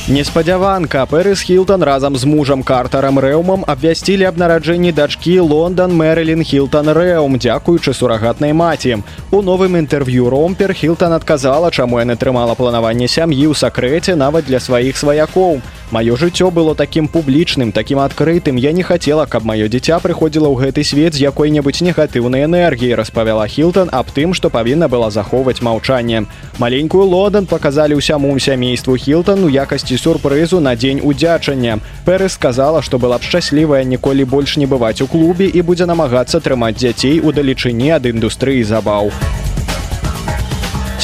Неспадзяванка 0.08 1.04
Пэрыс 1.04 1.44
Хілтон 1.44 1.82
разам 1.82 2.16
з 2.16 2.24
мужам 2.24 2.62
картарам 2.64 3.20
рэумам 3.20 3.62
абвясцілі 3.68 4.24
аб 4.32 4.40
нараджэнні 4.40 4.96
дачкі 4.96 5.38
Лондан 5.44 5.92
Мэрылін 5.92 6.40
Хілтон 6.40 6.88
Рэум, 6.88 7.36
дзякуючы 7.36 7.92
сурагатнай 7.92 8.56
маці. 8.56 9.04
У 9.30 9.42
новым 9.44 9.76
інтэрв'ю 9.76 10.32
ромпер 10.32 10.72
Хілтон 10.72 11.12
адказала, 11.12 11.70
чаму 11.70 12.00
яны 12.00 12.16
трымала 12.16 12.56
планаванне 12.56 13.12
сям'і 13.12 13.52
ў 13.52 13.54
сакрэце 13.54 14.16
нават 14.16 14.48
для 14.48 14.58
сваіх 14.58 14.96
сваякоў. 14.96 15.60
Маё 15.90 16.14
жыццё 16.14 16.50
было 16.54 16.74
такім 16.78 17.08
публічным, 17.10 17.72
такім 17.72 17.98
адкрытым. 17.98 18.56
Я 18.56 18.70
не 18.70 18.82
хацела, 18.82 19.26
каб 19.26 19.42
маё 19.42 19.66
дзіця 19.66 19.98
прыходзіла 19.98 20.46
ў 20.46 20.70
гэты 20.70 20.86
свет 20.86 21.18
з 21.18 21.26
якой-небудзь 21.26 21.82
негатыўнай 21.82 22.46
энергіі, 22.46 22.94
распавяла 22.94 23.46
Хілтон 23.50 23.90
аб 23.90 24.06
тым, 24.14 24.30
што 24.32 24.50
павінна 24.50 24.86
была 24.86 25.10
захоўваць 25.10 25.62
маўчанне. 25.62 26.30
Маленькую 26.62 27.04
лодан 27.10 27.46
паказалі 27.50 27.98
ўсяму 27.98 28.38
сямейству 28.38 28.94
Хілтон 28.94 29.42
у 29.42 29.50
якасці 29.50 29.89
сюрпрызу 29.96 30.60
на 30.60 30.76
дзень 30.76 31.00
удзячання. 31.02 31.78
Пэры 32.04 32.28
сказала, 32.28 32.82
што 32.82 32.98
была 32.98 33.18
б 33.18 33.22
шчаслівая 33.22 33.84
ніколі 33.84 34.24
больш 34.24 34.56
не 34.56 34.66
бываць 34.66 35.00
у 35.02 35.06
клубе 35.06 35.46
і 35.46 35.62
будзе 35.62 35.86
намагацца 35.86 36.40
трымаць 36.40 36.78
дзяцей 36.78 37.20
у 37.20 37.32
далечыні 37.32 37.90
ад 37.98 38.06
індустрыі 38.06 38.62
забаў 38.62 39.10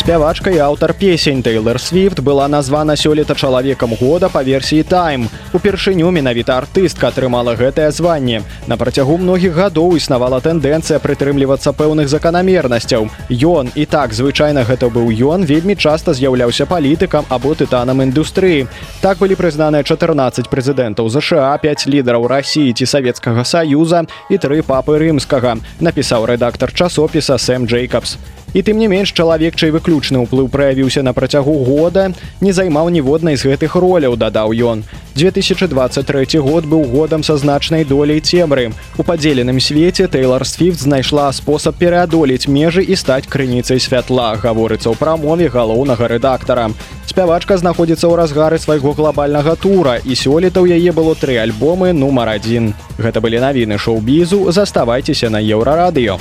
спявачка 0.06 0.50
і 0.50 0.58
аўтар 0.62 0.94
песень 0.94 1.42
Тэйлор 1.42 1.80
Свифт 1.82 2.20
была 2.20 2.46
названа 2.46 2.94
сёлета 2.94 3.34
чалавекам 3.34 3.90
года 3.98 4.28
па 4.30 4.42
версіі 4.46 4.86
тайм. 4.86 5.26
Упершыню 5.50 6.14
менавіта 6.14 6.62
артыстка 6.62 7.10
атрымала 7.10 7.58
гэтае 7.58 7.90
званне. 7.90 8.46
На 8.70 8.76
працягу 8.76 9.18
многіх 9.18 9.58
гадоў 9.58 9.96
існавала 9.98 10.38
тэндэнцыя 10.38 11.02
прытрымлівацца 11.02 11.74
пэўных 11.74 12.06
заканамернасцяў. 12.06 13.10
Ён 13.34 13.74
і 13.74 13.84
так 13.90 14.14
звычайна 14.14 14.62
гэта 14.62 14.94
быў 14.94 15.10
ён 15.10 15.42
вельмі 15.42 15.74
часта 15.74 16.14
з'яўляўся 16.14 16.70
палітыкам 16.70 17.26
або 17.28 17.58
тытанам 17.58 17.98
індустрыі. 18.06 18.70
Так 19.02 19.18
былі 19.18 19.34
прызнаныя 19.34 19.82
14 19.82 20.46
прэзідэнтаў 20.46 21.10
ЗША, 21.10 21.58
5 21.58 21.90
лідараў 21.90 22.30
рассіі 22.30 22.78
ці 22.78 22.86
савецкага 22.86 23.42
саюза 23.42 24.06
і 24.30 24.38
тры 24.38 24.62
папы 24.62 25.02
рымскага, 25.02 25.58
напісаў 25.82 26.30
рэдактар 26.30 26.70
часопіса 26.70 27.42
Сэм 27.42 27.66
Джейкабс 27.66 28.18
і 28.54 28.62
тым 28.62 28.78
не 28.78 28.88
менш 28.88 29.12
чалавек 29.12 29.56
чай 29.56 29.70
выключны 29.74 30.22
ўплыў 30.22 30.48
праявіўся 30.52 31.02
на 31.02 31.12
працягу 31.12 31.64
года 31.64 32.12
не 32.40 32.52
займаў 32.52 32.88
ніводнай 32.90 33.36
з 33.36 33.48
гэтых 33.52 33.74
роляў 33.74 34.16
дадаў 34.16 34.52
ён. 34.52 34.84
2023 35.16 36.38
год 36.40 36.64
быў 36.64 36.84
годам 36.92 37.22
са 37.22 37.36
значнай 37.36 37.84
доляй 37.84 38.20
цемры. 38.20 38.72
У 38.98 39.02
падзеленым 39.02 39.60
свеце 39.60 40.08
Тэйлор 40.08 40.44
свифт 40.44 40.80
знайшла 40.80 41.32
спосаб 41.32 41.76
пераадолець 41.76 42.48
межы 42.48 42.84
і 42.84 42.96
стаць 42.96 43.26
крыніцай 43.26 43.80
святла 43.80 44.36
гаворыцца 44.36 44.92
ў 44.92 44.96
прамове 44.96 45.48
галоўнага 45.48 46.08
рэдактара. 46.08 46.68
Спявачка 47.06 47.56
знаходзіцца 47.56 48.08
ў 48.08 48.16
разгары 48.20 48.58
свайго 48.60 48.92
глобальнага 48.92 49.56
тура 49.56 49.96
і 50.04 50.12
сёлета 50.12 50.60
ў 50.60 50.76
яе 50.76 50.92
было 50.92 51.16
тры 51.16 51.40
альбомы 51.40 51.96
нумар 51.96 52.36
адзін. 52.36 52.74
Гэта 53.00 53.24
былі 53.24 53.40
навіны 53.40 53.80
шоу-бізу 53.80 54.52
заставайцеся 54.52 55.32
на 55.32 55.40
еўрарадыё 55.40 56.20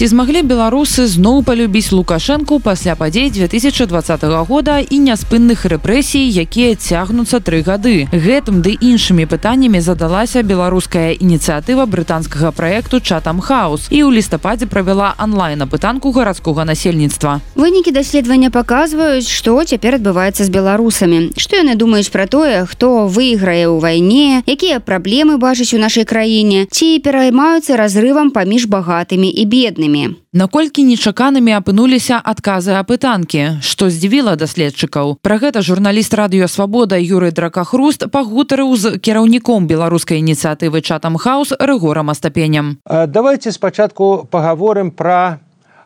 Ці 0.00 0.06
змаглі 0.08 0.40
беларусы 0.48 1.04
зноў 1.04 1.42
палюбіць 1.44 1.92
лукашэнку 1.92 2.56
пасля 2.64 2.96
падзей 2.96 3.28
2020 3.28 4.22
года 4.48 4.80
і 4.80 4.96
няспынных 4.96 5.68
рэпрэсій 5.68 6.24
якія 6.40 6.72
цягнуцца 6.72 7.36
тры 7.44 7.60
гады? 7.60 8.08
Гэтым 8.08 8.64
ды 8.64 8.80
іншымі 8.80 9.28
пытаннямі 9.28 9.84
задалася 9.84 10.40
беларуская 10.40 11.12
ініцыятыва 11.20 11.84
брытанскага 11.84 12.48
праекту 12.48 13.04
чатам 13.04 13.44
хаус 13.44 13.92
і 13.92 14.00
ў 14.00 14.16
лістападзе 14.16 14.72
правяла 14.72 15.12
онлайн 15.20 15.68
апытанку 15.68 16.16
гарадскога 16.16 16.64
насельніцтва. 16.64 17.44
Вынікі 17.60 17.92
даследавання 17.92 18.48
паказваюць 18.48 19.28
што 19.28 19.60
цяпер 19.68 20.00
адбываецца 20.00 20.48
з 20.48 20.48
беларусамі. 20.48 21.36
Што 21.36 21.60
яны 21.60 21.76
думаюць 21.76 22.08
пра 22.08 22.24
тое 22.24 22.64
хто 22.64 23.04
выйграе 23.04 23.68
ў 23.68 23.76
вайне 23.84 24.40
якія 24.48 24.80
праблемы 24.80 25.36
бачыць 25.36 25.76
у 25.76 25.82
нашай 25.84 26.08
краіне 26.08 26.64
ці 26.72 26.88
пераймаюцца 27.04 27.76
разрывам 27.76 28.32
паміж 28.32 28.64
багатымі 28.64 29.28
і 29.28 29.44
беднымі 29.44 29.89
пытаннямі. 29.90 30.16
Наколькі 30.32 30.84
нечаканымі 30.86 31.52
апынуліся 31.58 32.20
адказы 32.22 32.78
апытанкі, 32.78 33.58
што 33.62 33.90
здзівіла 33.90 34.36
даследчыкаў. 34.36 35.18
Пра 35.22 35.38
гэта 35.42 35.62
журналіст 35.62 36.14
радыёвабода 36.14 36.96
Юры 36.96 37.32
дракахруст 37.32 38.10
пагутарыў 38.10 38.76
з 38.76 38.98
кіраўніком 38.98 39.66
беларускай 39.66 40.22
ініцыятывы 40.22 40.80
чатам 40.82 41.16
хаус 41.16 41.52
рэгорам 41.58 42.10
астапенням. 42.10 42.78
Давайте 42.86 43.52
спачатку 43.52 44.28
паговорым 44.30 44.90
пра 44.90 45.40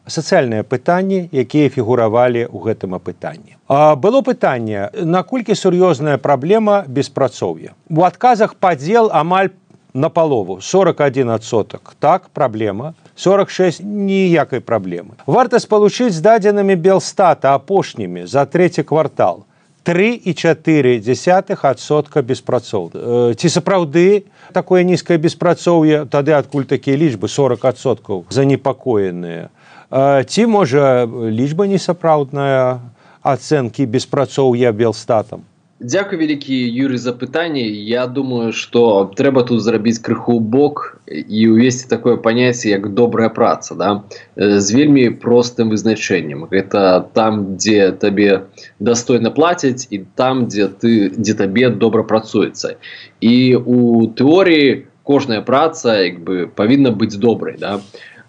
сацыяльныя 0.06 0.62
пытанні, 0.62 1.32
якія 1.32 1.72
фігуравалі 1.72 2.44
ў 2.44 2.58
гэтым 2.60 2.92
апытанні. 2.92 3.56
Было 3.72 4.20
пытанне, 4.20 4.92
наколькі 4.92 5.56
сур'ёзная 5.56 6.20
праблема 6.20 6.84
беспрацоўя. 6.84 7.72
У 7.88 8.04
адказах 8.04 8.60
падзел 8.60 9.08
амаль 9.08 9.56
на 9.94 10.10
палову 10.10 10.60
41соток 10.60 11.96
так 11.98 12.28
праблема 12.28 12.92
46 13.16 13.80
ніякай 13.84 14.60
праблемы. 14.60 15.14
Варта 15.26 15.58
спалучыць 15.62 16.12
з 16.12 16.20
дадзенымі 16.20 16.74
белстата 16.74 17.54
апошнімі 17.54 18.26
за 18.26 18.44
трэці 18.46 18.82
квартал. 18.82 19.46
3,4 19.84 20.98
десятсотка 21.04 22.22
беспрацоў 22.22 22.90
э, 22.94 23.34
ці 23.36 23.48
сапраўды 23.52 24.24
такое 24.56 24.80
нізкае 24.82 25.20
беспрацоўе? 25.20 26.08
Тады 26.08 26.32
адкуль 26.32 26.64
такія 26.64 26.96
лічбы 26.96 27.28
40соткаў 27.28 28.24
занепакоеныя? 28.32 29.52
Э, 29.92 30.24
ці 30.24 30.46
можа 30.48 31.04
лічба 31.04 31.68
несапраўдная 31.68 32.80
ацэнкі 33.20 33.84
беспрацоўя 33.84 34.72
белстатам 34.72 35.44
Дякую 35.80 36.20
вялікі 36.20 36.54
Юрый 36.54 36.98
за 37.02 37.12
пытанне 37.12 37.66
Я 37.66 38.06
думаю 38.06 38.52
что 38.52 39.10
трэба 39.10 39.42
тут 39.42 39.58
зрабіць 39.60 39.98
крыху 39.98 40.38
бок 40.38 41.02
і 41.10 41.48
увесці 41.50 41.88
такое 41.90 42.14
паняцце 42.16 42.70
як 42.70 42.94
добрая 42.94 43.28
праца 43.28 43.74
да? 43.74 44.02
з 44.36 44.70
вельмі 44.70 45.10
простым 45.10 45.74
вызначэннем 45.74 46.46
гэта 46.46 47.10
там 47.12 47.58
дзе 47.58 47.90
табе 47.90 48.46
дастойна 48.78 49.34
плацяць 49.34 49.90
і 49.90 50.06
там 50.14 50.46
дзе 50.46 50.68
ты 50.70 51.10
дзе 51.10 51.34
табе 51.34 51.70
добра 51.70 52.06
працуецца 52.06 52.78
і 53.20 53.58
у 53.58 54.06
тэорыі 54.14 54.86
кожная 55.02 55.42
праца 55.42 56.06
як 56.06 56.22
бы 56.22 56.46
павінна 56.46 56.94
быць 56.94 57.18
добрай 57.18 57.58
да? 57.58 57.80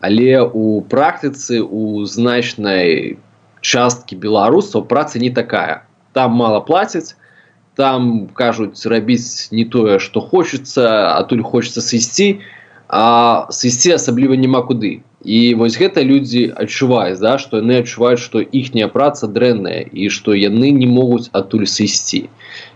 але 0.01 0.41
у 0.41 0.81
практыцы 0.81 1.61
у 1.61 2.09
значнай 2.09 3.21
часткі 3.61 4.17
беларусаў 4.17 4.89
праца 4.89 5.21
не 5.21 5.29
такая 5.29 5.85
там 6.17 6.33
мало 6.33 6.65
плацяць 6.65 7.13
там 7.75 8.27
кажуць 8.33 8.85
рабіць 8.85 9.51
не 9.51 9.65
тое 9.65 9.99
что 9.99 10.21
хочется 10.21 11.15
а 11.15 11.23
тут 11.23 11.41
хочется 11.41 11.81
сысці 11.81 12.39
а 12.87 13.47
сысці 13.49 13.97
асабліва 13.97 14.37
няма 14.37 14.61
куды. 14.61 15.01
І 15.25 15.55
вось 15.57 15.73
гэта 15.73 16.05
людзі 16.05 16.53
адчуваюць 16.53 17.19
да 17.19 17.37
что 17.41 17.57
яны 17.57 17.81
адчуваюць 17.81 18.21
что 18.21 18.39
іхняя 18.39 18.87
праца 18.87 19.27
дрэнная 19.27 19.81
і 19.91 20.09
что 20.09 20.37
яны 20.37 20.69
не 20.69 20.85
могуць 20.85 21.29
адтуль 21.33 21.65
сысці 21.65 22.29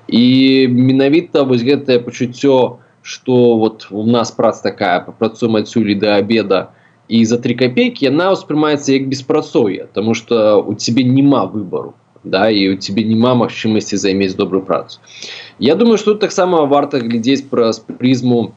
і 0.08 0.24
менавіта 0.68 1.46
вось 1.46 1.62
гэтае 1.62 2.00
пачуццё 2.02 2.80
что 3.02 3.58
вот 3.58 3.88
у 3.92 4.04
нас 4.04 4.32
праца 4.32 4.64
такая 4.64 5.00
папрацуем 5.00 5.56
адсюль 5.56 5.94
до 5.96 6.16
обеда 6.16 6.74
і 7.08 7.24
за 7.26 7.38
три 7.38 7.54
копейки 7.54 8.06
яна 8.06 8.34
ўспрымаецца 8.34 8.98
як 8.98 9.08
беспрацоўе 9.14 9.88
тому 9.94 10.14
что 10.14 10.62
у 10.62 10.74
тебе 10.74 11.04
няма 11.04 11.46
выбору 11.46 11.94
да 12.24 12.50
і 12.50 12.74
у 12.74 12.78
тебе 12.78 13.04
няма 13.04 13.36
магчымасці 13.36 13.98
займець 13.98 14.36
добрую 14.36 14.64
працу. 14.64 15.00
Я 15.60 15.76
думаю 15.76 15.98
что 15.98 16.12
тут 16.12 16.22
таксама 16.22 16.66
варта 16.66 17.00
глядзець 17.00 17.48
праз 17.50 17.80
прызму 17.80 18.54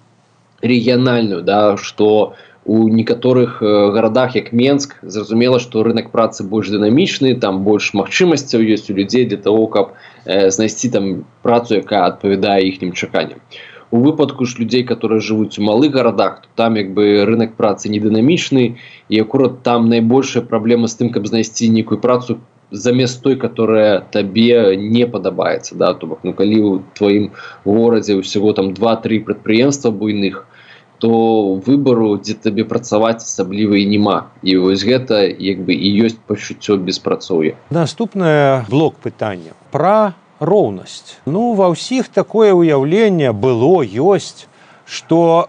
рэгіянальную 0.62 1.42
да 1.42 1.76
что 1.76 2.34
у 2.64 2.88
некаторых 2.88 3.58
гарадах 3.60 4.36
як 4.36 4.52
Менск 4.52 4.96
зразумела 5.02 5.58
что 5.58 5.82
рынок 5.82 6.10
працы 6.10 6.44
больш 6.44 6.70
дынамічны 6.70 7.34
там 7.40 7.64
больш 7.64 7.92
магчымасцяў 7.94 8.62
ёсць 8.62 8.90
у 8.90 8.94
людзей 8.94 9.26
для 9.26 9.38
того 9.38 9.66
каб 9.66 9.94
знайсці 10.26 10.90
там 10.90 11.24
працу 11.42 11.82
якая 11.82 12.06
адпавядае 12.06 12.68
іхнім 12.68 12.92
чаканням. 12.92 13.42
У 13.90 13.98
выпадку 13.98 14.46
ж 14.46 14.58
людзей 14.58 14.84
которые 14.84 15.20
жывуць 15.20 15.58
у 15.58 15.62
малых 15.62 15.90
гарадах 15.90 16.46
там 16.54 16.76
як 16.76 16.94
бы 16.94 17.26
рынок 17.26 17.58
працы 17.58 17.90
не 17.90 17.98
дынамічны 17.98 18.78
і 19.08 19.20
акурат 19.20 19.62
там 19.62 19.88
найбольшая 19.88 20.42
праблема 20.42 20.86
з 20.86 21.02
тым 21.02 21.10
каб 21.10 21.26
знайсці 21.26 21.68
нейкую 21.68 21.98
працу 21.98 22.38
замест 22.72 23.22
той 23.22 23.36
которая 23.36 24.00
табе 24.00 24.76
не 24.76 25.06
падабаецца 25.06 25.76
да 25.76 25.92
то 25.94 26.06
бок 26.06 26.24
ну 26.24 26.32
калі 26.32 26.58
у 26.60 26.72
тваім 26.98 27.30
горадзе 27.64 28.18
ўсяго 28.18 28.52
там 28.56 28.72
два-тры 28.74 29.20
прадпрыемства 29.20 29.90
буйных 29.90 30.46
то 31.02 31.58
выбару 31.66 32.14
дзе 32.22 32.38
табе 32.38 32.62
працаваць 32.62 33.26
асабліва 33.26 33.74
і 33.74 33.86
няма. 33.90 34.30
І 34.46 34.54
вось 34.62 34.86
гэта 34.86 35.26
як 35.26 35.66
бы 35.66 35.74
і 35.74 35.90
ёсць 36.06 36.14
пачуццё 36.14 36.78
беспрацоўя. 36.78 37.58
Наступная 37.74 38.62
блок 38.70 38.94
пытання. 39.02 39.50
Пра 39.74 40.14
роўнасць. 40.38 41.18
Ну 41.26 41.58
ва 41.58 41.74
ўсіх 41.74 42.06
такое 42.06 42.54
ўяўленне 42.54 43.34
было 43.34 43.82
ёсць 43.82 44.46
что 44.86 45.46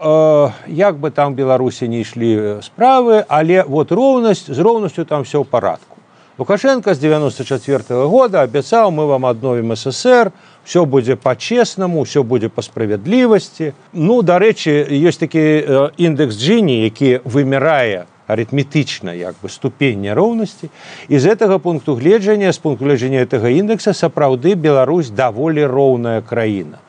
э, 0.66 0.72
як 0.72 0.98
бы 0.98 1.10
там 1.10 1.34
беларусі 1.34 1.86
не 1.88 2.00
ішлі 2.02 2.62
справы 2.62 3.24
але 3.28 3.62
вот 3.62 3.92
роўнасць 3.92 4.46
з 4.46 4.58
роўнасцю 4.58 5.04
там 5.04 5.22
все 5.22 5.38
ў 5.38 5.44
парадку 5.44 5.93
Лукашенко 6.38 6.94
з 6.94 6.98
94 6.98 7.78
-го 7.88 8.08
года 8.08 8.42
абяцаў 8.42 8.90
мы 8.90 9.06
вам 9.06 9.26
адновім 9.26 9.76
ССР, 9.76 10.32
все 10.64 10.84
будзе 10.84 11.16
па-чеснаму, 11.16 12.02
все 12.02 12.22
будзе 12.22 12.48
па 12.48 12.62
справядлівасці. 12.62 13.72
Ну 13.92 14.22
дарэчы, 14.22 14.90
ёсць 14.90 15.18
такі 15.18 15.62
індекс 15.96 16.34
Джіні, 16.34 16.82
які 16.82 17.20
вымірае 17.24 18.04
арытметычна 18.26 19.14
як 19.14 19.34
бы 19.42 19.48
ступень 19.48 20.00
няроўнасці. 20.00 20.70
І 21.08 21.18
з 21.18 21.24
гэтага 21.26 21.58
пункту 21.58 21.94
гледжання 21.94 22.52
з 22.52 22.58
пункту 22.58 22.84
гледжання 22.84 23.22
гэтага 23.22 23.48
індекса 23.54 23.94
сапраўды 23.94 24.56
Беларусь 24.56 25.10
даволі 25.10 25.66
роўная 25.66 26.20
краіна 26.20 26.82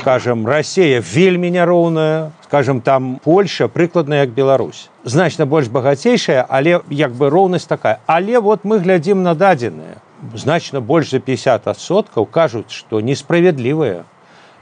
скажем 0.00 0.46
россия 0.46 1.02
вельмі 1.02 1.50
няроўная 1.50 2.30
скажем 2.44 2.80
там 2.80 3.20
польша 3.24 3.68
прыкладна 3.68 4.24
як 4.24 4.30
беларусь. 4.30 4.88
Значна 5.04 5.46
больш 5.46 5.68
багацейшая 5.68 6.46
але 6.48 6.80
як 6.90 7.12
бы 7.12 7.30
роўнасць 7.30 7.66
такая. 7.66 8.00
Але 8.06 8.40
вот 8.40 8.64
мы 8.64 8.78
глядзім 8.78 9.22
на 9.22 9.34
дадзеныя 9.34 10.00
значна 10.34 10.80
больш 10.80 11.10
за 11.10 11.18
50соткаў 11.18 12.26
кажуць 12.26 12.70
что 12.70 13.00
несправядлівая 13.00 14.04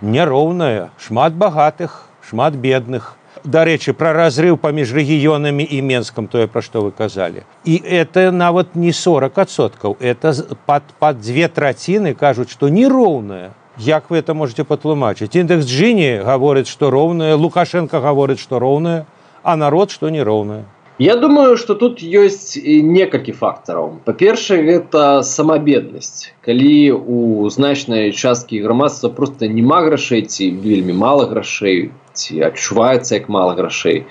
няроўная 0.01 0.91
шмат 0.99 1.35
багатых 1.35 2.09
шмат 2.29 2.55
бедных. 2.55 3.15
Дарэчы 3.45 3.93
пра 3.95 4.11
разрыв 4.13 4.59
паміж 4.59 4.91
рэгіёнамі 4.91 5.63
і 5.63 5.79
менскам 5.83 6.27
тое 6.27 6.49
пра 6.51 6.63
што 6.63 6.83
вы 6.83 6.91
казалі 6.91 7.45
і 7.65 7.77
это 7.79 8.33
нават 8.33 8.75
не 8.75 8.91
40соткаў 8.91 9.97
это 10.01 10.35
под 10.67 10.83
под 10.99 11.21
две 11.21 11.47
траціны 11.47 12.15
кажуць 12.15 12.51
что 12.51 12.69
нероўная 12.69 13.53
Як 13.79 14.09
вы 14.09 14.19
это 14.19 14.33
можете 14.33 14.65
патлумачыць 14.65 15.37
індекс 15.37 15.67
джині 15.69 16.25
гаворыць 16.25 16.69
што 16.69 16.89
роўнае 16.89 17.35
лукашенко 17.37 18.01
гаворыць 18.01 18.41
што 18.41 18.59
роўнае 18.59 19.05
а 19.43 19.57
народ 19.57 19.91
што 19.93 20.09
не 20.09 20.23
роўнае 20.25 20.65
Я 20.99 21.17
думаю 21.17 21.59
что 21.61 21.75
тут 21.75 22.01
ёсць 22.01 22.57
некалькі 22.65 23.37
фактараў 23.37 24.01
па-першае 24.07 24.65
гэта 24.65 25.21
самабеднасць 25.21 26.33
калі 26.41 26.97
у 26.97 27.51
значнай 27.53 28.17
часткі 28.17 28.63
грамадства 28.65 29.11
просто 29.13 29.45
няма 29.45 29.83
грашэй 29.85 30.25
ці 30.25 30.49
вельмі 30.65 30.97
мала 30.97 31.27
грашэй 31.29 31.91
ці 32.15 32.41
адчуваецца 32.49 33.21
як 33.21 33.29
мала 33.29 33.53
грашэй 33.61 34.07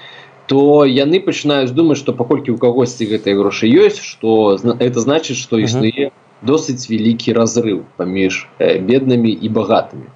то 0.45 0.85
яны 0.85 1.17
пачынаюць 1.25 1.73
думаць 1.73 1.97
што 2.03 2.13
паколькі 2.13 2.53
у 2.53 2.61
кагосьці 2.61 3.09
гэтыя 3.09 3.33
грошы 3.41 3.65
ёсць 3.65 3.97
что 3.97 4.59
это 4.77 4.99
значит 4.99 5.41
что 5.41 5.57
існуе 5.57 5.89
uh 5.89 6.13
-huh 6.13 6.24
досыць 6.41 6.89
вялікі 6.89 7.33
разрыв 7.33 7.85
паміж 7.97 8.47
э, 8.59 8.79
беднымі 8.79 9.31
і 9.31 9.49
багатымі. 9.49 10.07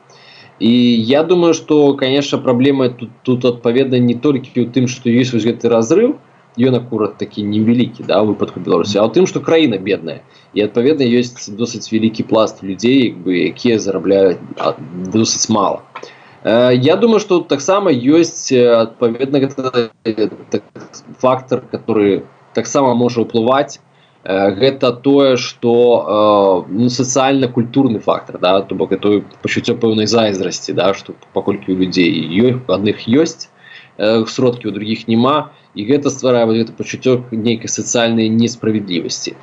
І 0.59 0.71
я 1.03 1.23
думаю 1.23 1.53
что 1.53 1.93
конечно 1.95 2.37
праблема 2.37 2.89
тут 2.89 3.09
тут 3.23 3.45
адпаведна 3.45 3.99
не 3.99 4.15
толькі 4.15 4.51
ў 4.61 4.71
тым 4.71 4.87
что 4.87 5.09
есть 5.09 5.31
вось 5.33 5.47
гэты 5.47 5.69
разрыв 5.69 6.19
ён 6.59 6.75
акурат 6.75 7.15
такі 7.17 7.43
невялікі 7.47 8.03
да 8.03 8.19
выпадку 8.27 8.59
беларусі 8.59 8.99
а 8.99 9.07
ў 9.07 9.13
тым 9.15 9.25
что 9.25 9.39
краіна 9.39 9.79
бедная. 9.79 10.21
І 10.53 10.67
адпаведна 10.67 11.07
ёсць 11.07 11.47
досыць 11.47 11.87
вялікі 11.87 12.27
пласт 12.27 12.59
людзей 12.59 13.15
бы 13.15 13.47
якія 13.47 13.79
зарабляюць 13.79 14.43
досыць 15.15 15.47
мало 15.47 15.87
э, 16.43 16.75
я 16.75 16.99
думаю 16.99 17.23
что 17.23 17.39
таксама 17.39 17.95
ёсць 17.95 18.51
адпаведна 18.51 19.47
так, 20.51 20.63
фактор 21.19 21.63
который 21.71 22.27
таксама 22.53 22.93
можа 22.95 23.23
ўплываць 23.23 23.79
гэта 24.23 24.91
тое 24.91 25.37
что 25.37 26.65
э, 26.67 26.71
ну, 26.71 26.89
сацыяльна-культурны 26.89 27.99
фактор 27.99 28.37
да 28.37 28.61
то 28.61 28.75
бок 28.75 28.91
это 28.91 29.23
пачуццё 29.41 29.75
пэўнай 29.75 30.07
зайздрасці 30.07 30.73
да 30.73 30.93
что 30.93 31.13
паколькі 31.33 31.71
у 31.71 31.77
людзей 31.79 32.11
ёй 32.27 32.59
адных 32.67 33.07
ёсць 33.07 33.49
э, 33.97 34.25
сродкі 34.27 34.67
у 34.67 34.71
других 34.71 35.07
няма 35.07 35.51
і 35.73 35.85
гэта 35.87 36.09
стварае 36.09 36.45
вот 36.45 36.57
это 36.57 36.73
пачуццё 36.73 37.23
нейкай 37.31 37.71
сацыяльнай 37.71 38.27
несправядлівасці 38.27 39.37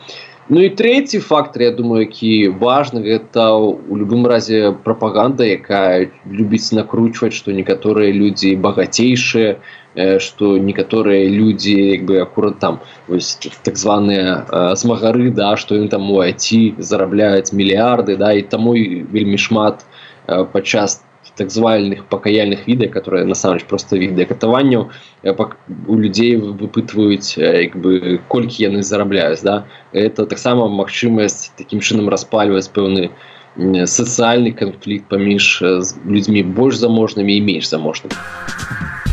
Ну 0.49 0.63
і 0.63 0.69
трэці 0.71 1.19
фактор 1.27 1.63
я 1.63 1.71
думаю 1.75 2.07
які 2.07 2.55
важны 2.63 3.03
гэта 3.03 3.59
у 3.59 3.97
любым 3.99 4.27
разе 4.31 4.71
прапаганда 4.85 5.43
якая 5.43 6.15
любіць 6.31 6.71
накручваць 6.71 7.35
што 7.35 7.51
некаторыя 7.51 8.15
людзі 8.15 8.55
багацейшыя 8.55 9.59
что 10.23 10.59
некаторыя 10.59 11.27
людзі 11.27 11.75
як 11.99 12.05
бы 12.07 12.21
акурат 12.23 12.61
там 12.63 12.79
вось, 13.09 13.35
так 13.67 13.75
званыя 13.75 14.47
змагары 14.79 15.35
да 15.35 15.57
што 15.57 15.75
ён 15.83 15.89
там 15.91 16.07
у 16.15 16.23
айці 16.23 16.79
зарабляюць 16.79 17.51
мільярды 17.51 18.15
да 18.15 18.31
і 18.31 18.47
таму 18.47 18.79
вельмі 18.79 19.43
шмат 19.43 19.83
падчас 20.27 21.03
так 21.37 21.51
звальных 21.51 22.07
пакаяльных 22.07 22.67
відэа 22.67 22.89
которые 22.89 23.25
насамрэч 23.25 23.65
просто 23.65 23.97
відэа 23.97 24.27
катаванняў 24.27 24.91
у 25.25 25.95
людзей 25.99 26.37
выпытваюць 26.37 27.37
як 27.39 27.77
бы 27.77 28.21
колькі 28.29 28.69
яны 28.69 28.83
зарабляюць 28.83 29.43
да. 29.43 29.65
Это 29.93 30.27
таксама 30.27 30.69
магчымасць 30.69 31.53
таким 31.57 31.81
чынам 31.81 32.09
распальваць 32.09 32.69
пэўны 32.69 33.11
сацыяльны 33.57 34.53
канфлікт 34.53 35.09
паміж 35.09 35.63
людзьмі 36.05 36.43
больш 36.43 36.77
заможнымі 36.77 37.37
і 37.37 37.41
менш 37.41 37.69
заможным 37.73 38.13
а 38.13 39.06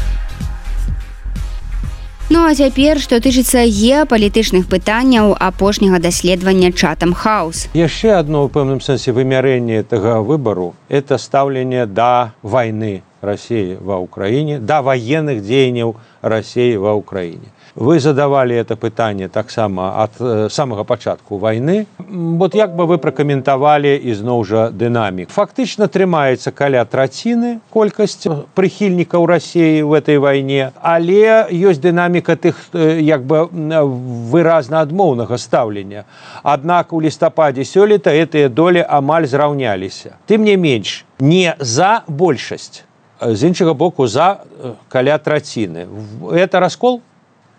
Ну 2.30 2.46
а 2.48 2.56
цяпер 2.56 3.00
што 3.04 3.20
тычыцца 3.24 3.66
геапалітычных 3.68 4.68
пытанняў 4.72 5.36
апошняга 5.40 6.00
даследавання 6.00 6.72
чатам 6.72 7.14
хаус. 7.14 7.68
Яшчэ 7.74 8.20
адно 8.20 8.46
ў 8.46 8.54
пэўным 8.54 8.80
сэнсе 8.80 9.12
вымярэнне 9.12 9.84
гэтага 9.84 10.22
выбару 10.24 10.74
это 10.90 11.18
стаўленне 11.18 11.86
да 11.86 12.34
вайны 12.42 13.04
рассіі 13.24 13.80
ва 13.82 14.04
ўкраіне 14.04 14.60
да 14.60 14.84
ваенных 14.86 15.42
дзеянняў 15.42 15.96
рассіі 16.22 16.78
ва 16.84 16.94
ўкраіне 17.00 17.54
вы 17.76 18.00
задавали 18.00 18.56
это 18.56 18.76
пытанне 18.76 19.28
таксама 19.30 20.04
ад 20.04 20.12
э, 20.20 20.48
самага 20.50 20.84
пачатку 20.84 21.38
войны. 21.38 21.88
Вот 21.98 22.56
як 22.56 22.76
бы 22.76 22.86
вы 22.86 22.98
пракаментавалі 22.98 23.98
ізноў 23.98 24.44
жа 24.46 24.70
дынамік 24.70 25.34
фактычна 25.34 25.88
трымаецца 25.90 26.52
каля 26.52 26.86
траціны 26.86 27.60
колькасць 27.74 28.28
прыхільнікаў 28.54 29.26
рассіі 29.26 29.82
в 29.84 29.94
этой 29.94 30.18
вайне 30.18 30.72
але 30.82 31.50
ёсць 31.50 31.82
дынаміка 31.82 32.36
тых 32.38 32.62
э, 32.74 33.02
як 33.02 33.26
бы 33.26 33.50
выразна 33.50 34.86
адмоўнага 34.86 35.38
стаўлення 35.38 36.06
аднак 36.44 36.94
у 36.94 37.02
лістападзе 37.02 37.66
сёлета 37.66 38.14
гэтыя 38.14 38.50
долі 38.50 38.86
амаль 38.86 39.26
зраўняліся. 39.26 40.18
Тым 40.30 40.46
не 40.46 40.58
менш 40.58 41.06
не 41.20 41.56
за 41.60 42.04
большасць 42.08 42.86
з 43.22 43.48
іншага 43.48 43.74
боку 43.74 44.08
за 44.08 44.44
э, 44.64 44.74
каля 44.90 45.18
траціны 45.18 45.88
это 46.32 46.60
раскол? 46.60 47.02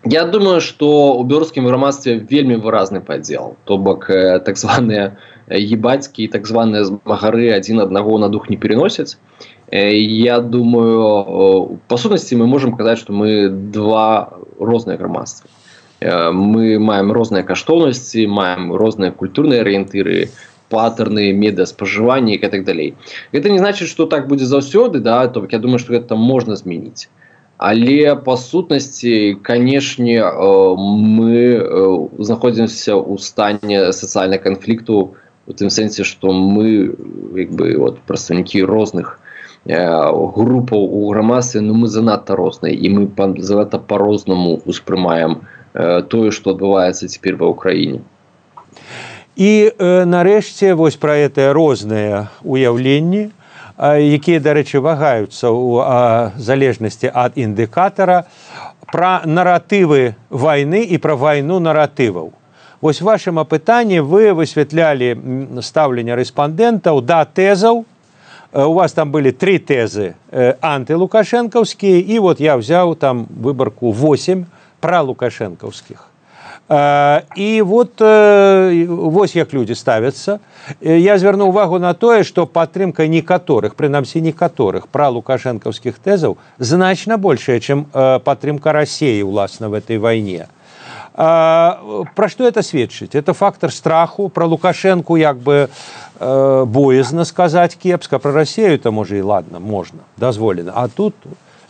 Я 0.05 0.25
думаю 0.25 0.61
что 0.61 1.17
у 1.17 1.23
беларускім 1.23 1.65
грамадстве 1.65 2.19
вельмі 2.19 2.55
выразны 2.55 3.01
падзел 3.01 3.55
то 3.65 3.77
бок 3.77 4.09
э, 4.09 4.39
так 4.39 4.57
званыя 4.57 5.17
ебацькі 5.49 6.27
так 6.27 6.47
званыя 6.47 6.85
змагары 6.85 7.49
адзін 7.53 7.81
аднаго 7.81 8.17
на 8.17 8.29
дух 8.29 8.49
не 8.49 8.57
переносяць 8.57 9.17
э, 9.71 9.97
я 9.97 10.39
думаю 10.39 11.79
па 11.87 11.97
сутнасці 11.97 12.35
мы 12.35 12.47
можемм 12.47 12.77
казаць 12.77 12.99
что 12.99 13.13
мы 13.13 13.49
два 13.49 14.37
розныя 14.59 14.97
грамадства 14.97 15.49
э, 15.99 16.31
мы 16.31 16.77
маем 16.77 17.11
розныя 17.11 17.43
каштоўнасці 17.43 18.27
маем 18.27 18.73
розныя 18.73 19.11
культурныя 19.11 19.61
арыентыры 19.61 20.29
паттерны 20.69 21.33
медаспажывання 21.33 22.33
і 22.33 22.47
так 22.47 22.63
далей 22.63 22.93
это 23.33 23.49
не 23.49 23.59
значит 23.59 23.87
что 23.87 24.05
так 24.05 24.27
будзе 24.27 24.45
заўсёды 24.45 24.99
да 24.99 25.27
то 25.27 25.47
я 25.51 25.59
думаю 25.59 25.79
что 25.79 25.93
это 25.93 26.15
можна 26.15 26.55
змяніць 26.55 27.09
Але 27.57 28.15
па 28.15 28.35
сутнасці 28.35 29.39
канешне 29.41 30.19
э, 30.19 30.75
мы 30.75 31.55
э, 31.55 32.07
знаходзімся 32.19 32.99
ў 32.99 33.15
стане 33.17 33.93
сацыяльнага 33.95 34.43
канфлікту 34.43 35.15
у 35.47 35.53
тым 35.53 35.69
сэнсе 35.69 36.03
што 36.03 36.33
мы 36.33 36.91
як 37.39 37.55
бы 37.55 37.77
вот 37.77 37.99
прадстаўнікі 38.09 38.63
розных 38.63 39.19
групаў 39.65 40.83
у 40.93 41.09
грамадстве 41.09 41.61
ну 41.61 41.73
мы 41.73 41.87
занадта 41.87 42.35
розныя 42.35 42.73
і 42.73 42.89
мы 42.89 43.41
занадта 43.41 43.79
по-рознаму 43.79 44.61
успрымаем 44.65 45.41
тое 45.73 46.29
што 46.31 46.53
адбываецца 46.53 47.09
цяпер 47.09 47.35
ва 47.41 47.49
ўкраіне 47.49 48.01
і 49.35 49.51
э, 49.67 50.05
нарэшце 50.05 50.73
вось 50.75 50.95
пра 50.95 51.19
гэтыя 51.23 51.51
розныя 51.53 52.27
уяўленні 52.43 53.31
якія 53.77 54.39
дарэчы 54.39 54.79
вагаюцца 54.79 55.51
ў 55.51 56.31
залежнасці 56.39 57.11
ад 57.11 57.35
індыкатара 57.35 58.23
пра 58.87 59.21
наратывы 59.27 60.15
вайны 60.29 60.87
і 60.87 60.97
пра 60.97 61.15
вайну 61.19 61.59
наратываў. 61.59 62.31
Вось 62.79 63.01
вашым 63.01 63.39
апытанні 63.39 63.99
вы 63.99 64.31
высвятлялі 64.31 65.59
стаўленне 65.59 66.15
рэспандэнтаў 66.15 67.01
да 67.03 67.25
тэзаў. 67.25 67.83
У 68.55 68.73
вас 68.79 68.95
там 68.95 69.11
былі 69.11 69.35
тры 69.35 69.59
тэзы 69.59 70.15
антылукашэнкаўскія 70.31 71.99
і 71.99 72.19
вот 72.23 72.39
я 72.39 72.55
взяў 72.55 72.95
там 72.95 73.27
выбарку 73.27 73.91
8 73.91 74.47
пра 74.79 75.03
лукашэнкаўскіх 75.03 76.14
і 76.69 77.61
вот 77.61 78.01
вось 78.01 79.35
як 79.35 79.53
людзі 79.53 79.75
ставяцца 79.75 80.39
я 80.81 81.17
звярну 81.17 81.45
увагу 81.53 81.77
на 81.77 81.93
тое 81.93 82.23
што 82.23 82.47
падтрымка 82.49 83.05
некаторых 83.05 83.75
прынамсі 83.77 84.21
некаторых 84.25 84.89
пра 84.89 85.13
лукашэнкаўскіх 85.13 86.01
тэзаў 86.01 86.41
значна 86.57 87.21
большая 87.21 87.59
чым 87.61 87.85
падтрымка 87.93 88.73
рассеі 88.73 89.21
ўласна 89.29 89.69
в 89.69 89.77
этой 89.77 90.01
вайне 90.01 90.49
пра 91.15 92.27
што 92.27 92.49
это 92.49 92.63
сведчыць 92.65 93.15
это 93.15 93.33
фактор 93.33 93.71
страху. 93.71 94.27
Пра 94.29 94.45
лукашэнку 94.45 95.15
як 95.15 95.37
бы 95.37 95.69
боязна 96.19 97.23
сказаць 97.25 97.77
кепска 97.77 98.19
пра 98.19 98.31
рассею 98.31 98.79
то 98.79 98.91
можа 98.91 99.15
і 99.15 99.21
ладно 99.21 99.59
можна 99.59 100.01
дазволена 100.17 100.73
а 100.75 100.87
тут 100.87 101.13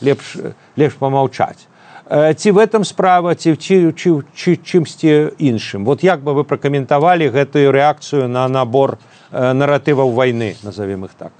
лепш 0.01 0.37
лепш 0.77 0.95
памаўчаць 0.95 1.67
ці 2.09 2.51
в 2.51 2.57
этом 2.57 2.83
справа 2.83 3.35
ці 3.35 3.57
чымсьці 3.57 5.13
іншым 5.39 5.85
вот 5.85 6.03
як 6.03 6.21
бы 6.21 6.33
вы 6.33 6.43
пракаментавалі 6.43 7.29
гэтую 7.33 7.71
рэакцыю 7.71 8.27
на 8.27 8.47
набор 8.47 8.97
наратываў 9.31 10.13
вайны 10.13 10.55
назовем 10.63 11.05
их 11.05 11.11
так? 11.17 11.31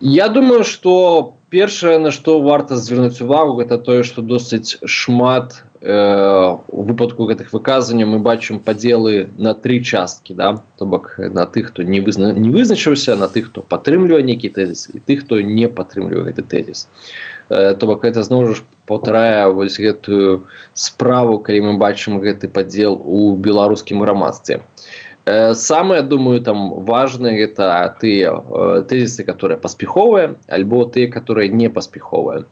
Я 0.00 0.28
думаю 0.28 0.64
что 0.64 1.34
першае 1.50 1.98
на 1.98 2.10
што 2.10 2.40
варта 2.40 2.76
звярнуць 2.76 3.20
увагу 3.20 3.58
гэта 3.58 3.78
тое 3.78 4.02
што 4.04 4.22
досыць 4.22 4.78
шмат 4.86 5.64
у 5.80 6.82
выпадку 6.84 7.24
гэтых 7.24 7.54
выказанняў 7.56 8.08
мы 8.12 8.18
бачым 8.20 8.60
падзелы 8.60 9.32
на 9.38 9.54
тры 9.54 9.80
часткі 9.80 10.36
да? 10.36 10.60
То 10.76 10.84
бок 10.84 11.14
на 11.16 11.46
тых 11.46 11.72
хто 11.72 11.82
не 11.82 12.04
вызна 12.04 12.32
не 12.36 12.50
вызначыўся 12.52 13.16
на 13.16 13.32
тых 13.32 13.48
хто 13.48 13.64
падтрымлівае 13.64 14.20
нейкі 14.20 14.52
тэзіс 14.52 14.92
і 14.92 15.00
тых 15.00 15.24
хто 15.24 15.40
не 15.40 15.72
падтрымлівае 15.72 16.32
гэты 16.32 16.44
тэзіс 16.44 16.84
Э, 17.50 17.74
то 17.74 17.86
бок 17.86 18.04
это 18.04 18.22
зноў 18.22 18.54
ж 18.54 18.62
паўтарае 18.86 19.50
вось 19.50 19.74
гэтую 19.82 20.46
справу 20.72 21.40
калі 21.42 21.60
мы 21.66 21.72
бачым 21.82 22.22
гэты 22.22 22.46
падзел 22.46 22.94
у 22.94 23.34
беларускім 23.34 24.06
грамадстве 24.06 24.62
э, 25.26 25.54
самое 25.58 26.02
думаю 26.02 26.40
там 26.46 26.70
важные 26.86 27.34
гэта 27.42 27.90
тыя 27.98 28.38
э, 28.38 28.86
тэзісы 28.86 29.26
которые 29.26 29.58
паспяховыя 29.58 30.38
альбо 30.46 30.86
тыя 30.86 31.10
которые 31.10 31.50
не 31.50 31.66
паспяховыя 31.68 32.46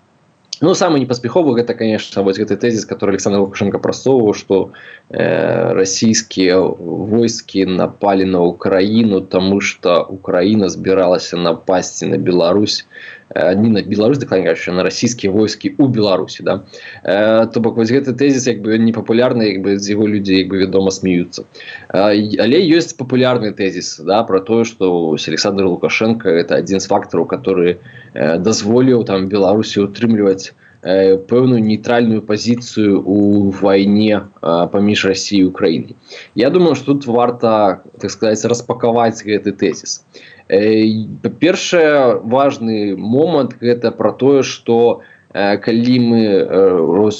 Ну 0.61 0.75
самый 0.75 1.01
непаспяховы 1.01 1.55
гэта 1.55 1.75
конечно 1.75 2.23
вось 2.27 2.39
гэты 2.39 2.57
тэзіс 2.59 2.83
который 2.85 3.15
александр 3.15 3.39
лукашенко 3.47 3.79
прасоўваў 3.79 4.35
что 4.35 4.73
э, 5.09 5.73
расійскія 5.73 6.59
войскі 6.59 7.67
напалі 7.79 8.25
на 8.25 8.43
украіну 8.43 9.21
тому 9.21 9.61
что 9.61 10.03
украина 10.11 10.69
збіралася 10.69 11.37
напасці 11.37 12.11
на 12.11 12.19
Беларусь 12.19 12.87
не 13.35 13.69
на 13.69 13.83
Беларусь 13.83 14.19
дакладняючы 14.19 14.73
на 14.73 14.83
расійскія 14.83 15.33
войскі 15.33 15.75
у 15.79 15.89
беларусі 15.89 16.43
да. 16.43 16.65
Э, 17.05 17.47
то 17.47 17.61
бок 17.61 17.77
вось 17.77 17.91
гэты 17.91 18.13
тэзіс 18.17 18.47
як 18.49 18.63
бы 18.63 18.79
непапулярны 18.79 19.43
як 19.53 19.63
бы 19.63 19.79
з 19.79 19.91
яго 19.91 20.07
людзей 20.09 20.45
бы 20.45 20.59
вядома 20.65 20.91
смеюцца 20.91 21.45
але 21.89 22.59
ёсць 22.73 22.97
папулярны 22.97 23.53
тэзіс 23.53 24.01
да 24.05 24.23
про 24.25 24.41
тое 24.41 24.65
что 24.65 25.17
александр 25.29 25.65
лукашенко 25.67 26.29
это 26.29 26.57
адзін 26.57 26.81
з 26.81 26.89
фактараў 26.89 27.27
который 27.27 27.77
э, 28.15 28.39
дазволіў 28.39 29.05
там 29.05 29.29
беларусі 29.29 29.85
утрымліваць 29.85 30.53
Э, 30.81 31.17
пэўную 31.17 31.59
нейтральную 31.59 32.23
пазіцыю 32.23 33.03
у 33.03 33.51
вайне 33.51 34.15
э, 34.15 34.69
паміж 34.71 35.11
рассіі 35.11 35.51
украінай 35.51 35.97
я 36.37 36.51
думаю 36.51 36.77
что 36.77 36.95
тут 36.95 37.07
варта 37.07 37.83
так 37.99 38.11
сказать 38.15 38.45
распакаваць 38.45 39.27
гэты 39.27 39.51
тэзіс 39.51 40.07
э, 40.07 40.38
па-першае 40.49 42.21
важны 42.25 42.97
момант 42.97 43.57
гэта 43.61 43.93
про 43.93 44.13
тое 44.13 44.43
что 44.43 45.03
калі 45.33 45.97
мы 46.01 46.23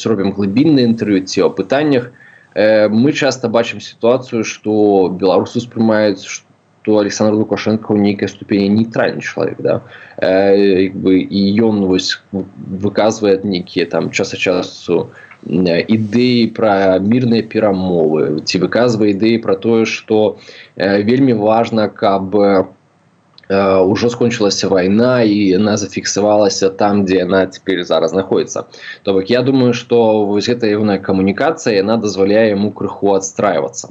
робім 0.09 0.33
глыбінны 0.33 0.89
інтэрв'ю 0.89 1.25
ці 1.29 1.45
о 1.45 1.51
пытаннях 1.53 2.11
мы 2.57 3.13
часто 3.13 3.49
бачым 3.49 3.81
сітуацыю 3.81 4.45
что 4.45 5.13
беларусы 5.13 5.61
успрымаюць 5.61 6.25
что 6.89 6.99
александр 6.99 7.35
лукашенко 7.35 7.93
у 7.93 7.97
нейкай 7.97 8.29
ступені 8.29 8.69
нейтральны 8.69 9.21
чалавек 9.21 9.61
да. 9.61 9.83
Э, 10.17 10.89
бы 10.89 11.21
і 11.21 11.61
ён 11.61 11.85
вось 11.85 12.23
выказвае 12.33 13.45
нейкія 13.45 13.85
там 13.87 14.11
часа 14.11 14.41
часу 14.41 15.11
ідэі 15.45 16.49
пра 16.57 16.97
мірныя 16.99 17.45
перамовы 17.45 18.41
ці 18.41 18.57
выказвае 18.65 19.13
ідэі 19.13 19.37
пра 19.45 19.61
тое 19.61 19.85
што 19.85 20.41
э, 20.77 21.05
вельмі 21.05 21.37
важна 21.37 21.93
каб 21.93 22.33
ўжо 23.49 24.07
э, 24.07 24.11
скончылася 24.11 24.69
вайна 24.69 25.25
і 25.25 25.57
яна 25.57 25.77
зафіксавалася 25.81 26.69
там 26.69 27.05
дзе 27.09 27.25
яна 27.25 27.47
цяпер 27.49 27.85
зараз 27.85 28.13
знаходіцца 28.13 28.69
то 29.03 29.17
бок 29.17 29.31
я 29.33 29.43
думаю 29.43 29.73
што 29.73 30.25
вось 30.29 30.49
гэта 30.53 30.69
ягоная 30.69 31.01
камунікацыя 31.01 31.81
яна 31.81 31.97
дазваляе 31.97 32.53
яму 32.53 32.73
крыху 32.77 33.17
адстрайвацца 33.17 33.89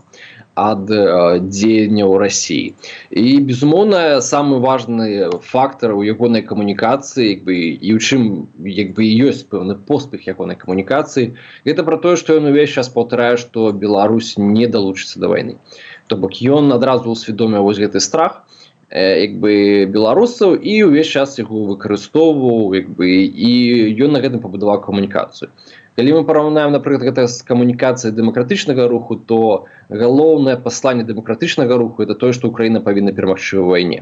ад 0.58 0.90
э, 0.94 1.42
дзеянняў 1.42 2.18
Росіі 2.22 2.78
і 3.10 3.26
безумоўна 3.50 4.22
самы 4.22 4.62
важны 4.62 5.30
фактор 5.42 5.98
у 5.98 6.06
ягонай 6.06 6.46
камунікацыі 6.46 7.42
бы 7.42 7.58
і 7.82 7.90
у 7.94 8.00
чым 8.02 8.46
як 8.62 8.94
бы 8.94 9.10
ёсць 9.10 9.42
пэўны 9.42 9.74
поспех 9.74 10.30
ягонай 10.30 10.58
камунікацыі 10.58 11.34
гэта 11.66 11.82
про 11.82 11.98
тое 11.98 12.14
што 12.14 12.38
ён 12.38 12.54
увесь 12.54 12.78
час 12.78 12.94
паўтарае 12.94 13.38
што 13.42 13.74
Беларусь 13.74 14.38
не 14.38 14.70
далучыцца 14.70 15.18
да 15.18 15.34
вайны 15.34 15.58
то 16.06 16.18
бок 16.18 16.38
ён 16.46 16.74
адразу 16.78 17.10
усвядоміў 17.10 17.66
вось 17.66 17.82
гэты 17.82 17.98
страх 18.02 18.46
як 18.92 19.40
бы 19.44 19.86
беларусаў 19.92 20.56
і 20.56 20.88
ўвесь 20.88 21.12
час 21.12 21.36
яго 21.40 21.68
выкарыстоўваў 21.76 22.72
як 22.80 22.88
бы 22.96 23.08
і 23.28 23.52
ён 24.00 24.16
на 24.16 24.24
гэтым 24.24 24.40
пабудаваў 24.40 24.80
камунікацыю 24.80 25.52
калі 26.00 26.14
мы 26.14 26.22
параўнаем 26.24 26.72
напрыклад 26.72 27.04
гэта 27.10 27.28
з 27.28 27.44
камунікацыяй 27.44 28.16
дэмакратычнага 28.16 28.88
руху 28.88 29.20
то 29.20 29.68
галоўнае 29.92 30.56
пасланне 30.56 31.04
дэмакратычнага 31.04 31.76
руху 31.76 32.08
это 32.08 32.16
тое 32.16 32.32
што 32.32 32.48
украіна 32.48 32.80
павінна 32.80 33.12
перамагчы 33.12 33.60
ў 33.60 33.66
вайне 33.68 34.00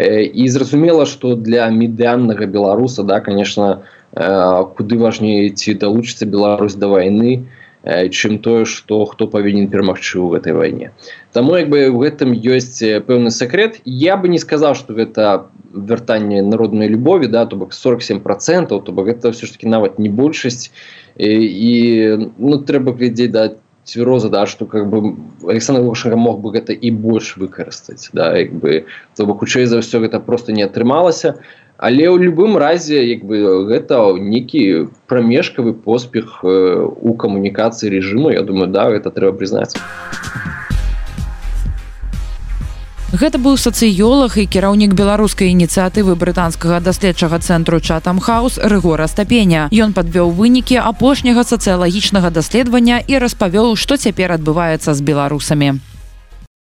і 0.00 0.48
зразумела 0.48 1.04
што 1.04 1.36
для 1.36 1.68
медыаннага 1.68 2.48
беларуса 2.48 3.04
да 3.04 3.20
конечно 3.20 3.84
куды 4.12 4.96
важней 4.96 5.50
ці 5.50 5.74
далучыцца 5.74 6.24
Беларусь 6.24 6.76
да 6.76 6.88
вайны 6.88 7.48
чым 7.84 8.38
тое 8.38 8.64
што 8.64 9.04
хто 9.10 9.26
павінен 9.26 9.66
перамагчы 9.66 10.22
ў 10.22 10.38
гэтай 10.38 10.54
вайне. 10.54 10.92
Таму 11.34 11.58
як 11.58 11.68
бы 11.68 11.90
ў 11.90 11.98
гэтым 11.98 12.30
ёсць 12.38 12.78
пэўны 12.78 13.34
сакрэт. 13.34 13.82
Я 13.84 14.16
бы 14.16 14.30
не 14.30 14.38
сказаў 14.38 14.78
што 14.78 14.94
гэта 14.94 15.50
вяртанне 15.74 16.42
народнай 16.42 16.88
любові 16.88 17.26
да 17.26 17.46
то 17.46 17.56
бок 17.56 17.72
47 17.74 18.20
процентов 18.20 18.84
то 18.84 18.92
бок 18.92 19.10
гэта 19.10 19.32
все 19.32 19.46
ж 19.46 19.58
таки 19.58 19.66
нават 19.66 19.98
не 19.98 20.08
большасць. 20.08 20.70
І 21.18 22.30
ну 22.38 22.62
трэба 22.62 22.94
глядзець 22.94 23.34
да 23.34 23.50
цвяроза 23.84 24.30
да 24.30 24.46
что 24.46 24.66
как 24.66 24.86
бы 24.86 25.16
александр 25.50 25.82
лукашенко 25.82 26.16
мог 26.16 26.38
бы 26.38 26.54
гэта 26.54 26.72
і 26.72 26.90
больш 26.90 27.34
выкарыстаць 27.36 28.10
да 28.12 28.30
як 28.38 28.54
бы. 28.54 28.86
То 29.16 29.26
бок 29.26 29.42
хутчэй 29.42 29.66
за 29.66 29.82
ўсё 29.82 29.98
гэта 29.98 30.22
просто 30.22 30.54
не 30.54 30.62
атрымалася 30.62 31.42
але 31.82 32.06
ў 32.06 32.30
любым 32.30 32.54
разе 32.62 33.02
як 33.02 33.26
бы 33.26 33.66
гэта 33.66 34.14
некі 34.14 34.86
прамежкавы 35.10 35.74
поспех 35.74 36.38
у 36.46 37.14
камунікацыі 37.18 37.90
режиму 37.90 38.30
я 38.30 38.46
думаю 38.46 38.70
да 38.70 38.86
гэта 38.94 39.10
трэба 39.10 39.34
прызнаць 39.42 39.74
Гэта 43.12 43.36
быў 43.36 43.58
сацыёлог 43.60 44.38
і 44.40 44.48
кіраўнік 44.48 44.94
беларускай 44.96 45.52
ініцыятывы 45.52 46.16
брытанскага 46.16 46.80
даследчага 46.80 47.42
цэнтру 47.44 47.76
чатам 47.76 48.24
хаус 48.24 48.56
рэгора 48.56 49.04
стапеня. 49.04 49.68
Ён 49.68 49.92
падвёў 49.92 50.32
вынікі 50.32 50.80
апошняга 50.80 51.44
сацыялагічнага 51.44 52.32
даследавання 52.32 53.04
і 53.04 53.20
распавёў, 53.20 53.76
што 53.76 54.00
цяпер 54.00 54.32
адбываецца 54.40 54.96
з 54.96 55.04
беларусамі. 55.04 55.91